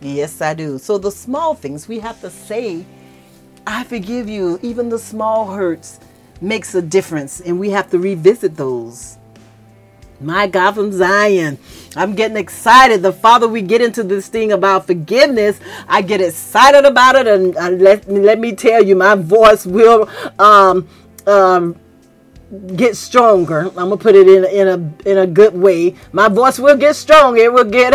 Yes, 0.01 0.41
I 0.41 0.53
do. 0.53 0.77
So 0.77 0.97
the 0.97 1.11
small 1.11 1.55
things 1.55 1.87
we 1.87 1.99
have 1.99 2.21
to 2.21 2.29
say, 2.29 2.85
I 3.65 3.83
forgive 3.83 4.29
you. 4.29 4.59
Even 4.61 4.89
the 4.89 4.99
small 4.99 5.51
hurts 5.51 5.99
makes 6.41 6.75
a 6.75 6.81
difference, 6.81 7.41
and 7.41 7.59
we 7.59 7.71
have 7.71 7.89
to 7.91 7.99
revisit 7.99 8.55
those. 8.55 9.17
My 10.21 10.47
God 10.47 10.75
from 10.75 10.91
Zion. 10.91 11.57
I'm 11.95 12.15
getting 12.15 12.37
excited. 12.37 13.01
The 13.01 13.11
farther 13.11 13.47
we 13.47 13.61
get 13.61 13.81
into 13.81 14.03
this 14.03 14.27
thing 14.27 14.51
about 14.51 14.87
forgiveness, 14.87 15.59
I 15.87 16.01
get 16.01 16.21
excited 16.21 16.85
about 16.85 17.15
it. 17.15 17.27
And 17.27 17.55
uh, 17.57 17.69
let, 17.69 18.09
let 18.09 18.39
me 18.39 18.53
tell 18.53 18.83
you, 18.83 18.95
my 18.95 19.15
voice 19.15 19.65
will 19.65 20.09
um, 20.39 20.87
um, 21.27 21.75
get 22.75 22.95
stronger. 22.95 23.61
I'm 23.61 23.73
gonna 23.73 23.97
put 23.97 24.15
it 24.15 24.27
in 24.27 24.45
in 24.45 24.67
a 24.67 25.09
in 25.09 25.17
a 25.17 25.27
good 25.27 25.55
way. 25.55 25.95
My 26.11 26.27
voice 26.29 26.59
will 26.59 26.77
get 26.77 26.95
stronger. 26.95 27.41
It 27.41 27.53
will 27.53 27.69
get. 27.69 27.93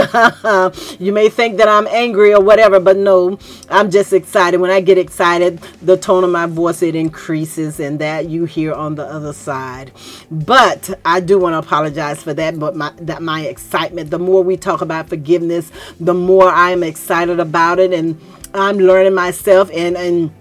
you 1.01 1.12
may 1.12 1.28
think 1.28 1.59
that 1.59 1.68
I'm 1.68 1.86
angry 1.88 2.34
or 2.34 2.42
whatever, 2.42 2.80
but 2.80 2.96
no, 2.96 3.38
I'm 3.68 3.90
just 3.90 4.12
excited. 4.12 4.61
When 4.61 4.70
I 4.70 4.80
get 4.80 4.98
excited, 4.98 5.61
the 5.82 5.96
tone 5.96 6.24
of 6.24 6.30
my 6.30 6.46
voice 6.46 6.82
it 6.82 6.94
increases, 6.94 7.80
and 7.80 7.98
that 8.01 8.28
you 8.28 8.44
hear 8.44 8.72
on 8.72 8.96
the 8.96 9.05
other 9.05 9.32
side. 9.32 9.92
But 10.30 10.98
I 11.05 11.20
do 11.20 11.38
want 11.38 11.55
to 11.55 11.59
apologize 11.59 12.22
for 12.22 12.34
that. 12.34 12.59
But 12.59 12.74
my 12.74 12.92
that 13.03 13.22
my 13.22 13.42
excitement. 13.42 14.11
The 14.11 14.18
more 14.18 14.42
we 14.42 14.57
talk 14.57 14.80
about 14.80 15.09
forgiveness, 15.09 15.70
the 16.01 16.14
more 16.14 16.48
I 16.48 16.70
am 16.70 16.82
excited 16.82 17.38
about 17.38 17.78
it, 17.78 17.92
and 17.92 18.20
I'm 18.53 18.78
learning 18.78 19.14
myself 19.14 19.70
and 19.72 19.96
and 19.96 20.32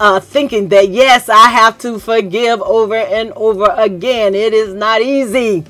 uh, 0.00 0.20
thinking 0.20 0.68
that 0.68 0.88
yes, 0.88 1.28
I 1.28 1.48
have 1.48 1.78
to 1.78 1.98
forgive 1.98 2.60
over 2.62 2.96
and 2.96 3.32
over 3.32 3.72
again. 3.76 4.34
It 4.34 4.52
is 4.52 4.74
not 4.74 5.02
easy. 5.02 5.64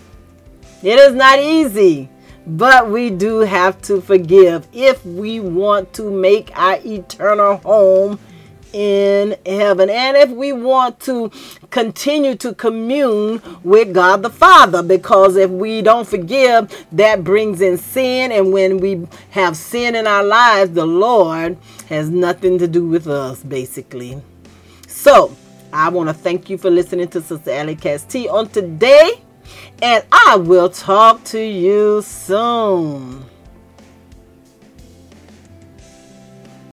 It 0.83 0.99
is 0.99 1.15
not 1.15 1.39
easy. 1.39 2.09
But 2.47 2.91
we 2.91 3.11
do 3.11 3.41
have 3.41 3.81
to 3.83 4.01
forgive 4.01 4.67
if 4.73 5.05
we 5.07 5.39
want 5.39 5.93
to 5.95 6.11
make 6.11 6.51
our 6.59 6.79
eternal 6.85 7.59
home 7.59 8.19
in 8.73 9.37
heaven. 9.45 9.91
And 9.91 10.17
if 10.17 10.31
we 10.31 10.53
want 10.53 11.01
to 11.01 11.31
continue 11.71 12.35
to 12.37 12.55
commune 12.55 13.43
with 13.63 13.93
God 13.95 14.23
the 14.23 14.31
Father, 14.31 14.83
because 14.83 15.37
if 15.37 15.51
we 15.51 15.83
don't 15.83 16.07
forgive, 16.09 16.87
that 16.93 17.25
brings 17.25 17.61
in 17.61 17.79
sin. 17.79 18.33
And 18.33 18.53
when 18.53 18.79
we 18.79 19.07
have 19.31 19.57
sin 19.57 19.95
in 19.95 20.07
our 20.07 20.25
lives, 20.25 20.73
the 20.73 20.87
Lord 20.87 21.57
has 21.89 22.11
nothing 22.11 22.59
to 22.59 22.69
do 22.69 22.87
with 22.87 23.07
us, 23.07 23.43
basically. 23.43 24.21
So, 24.87 25.37
I 25.73 25.89
want 25.89 26.11
to 26.11 26.15
thank 26.15 26.51
you 26.51 26.59
for 26.59 26.71
listening 26.71 27.09
to 27.09 27.23
Sister 27.23 27.75
Cast 27.77 28.11
T 28.11 28.29
on 28.29 28.49
today. 28.51 29.23
And 29.81 30.05
I 30.13 30.37
will 30.37 30.69
talk 30.69 31.25
to 31.25 31.41
you 31.41 32.03
soon. 32.03 33.32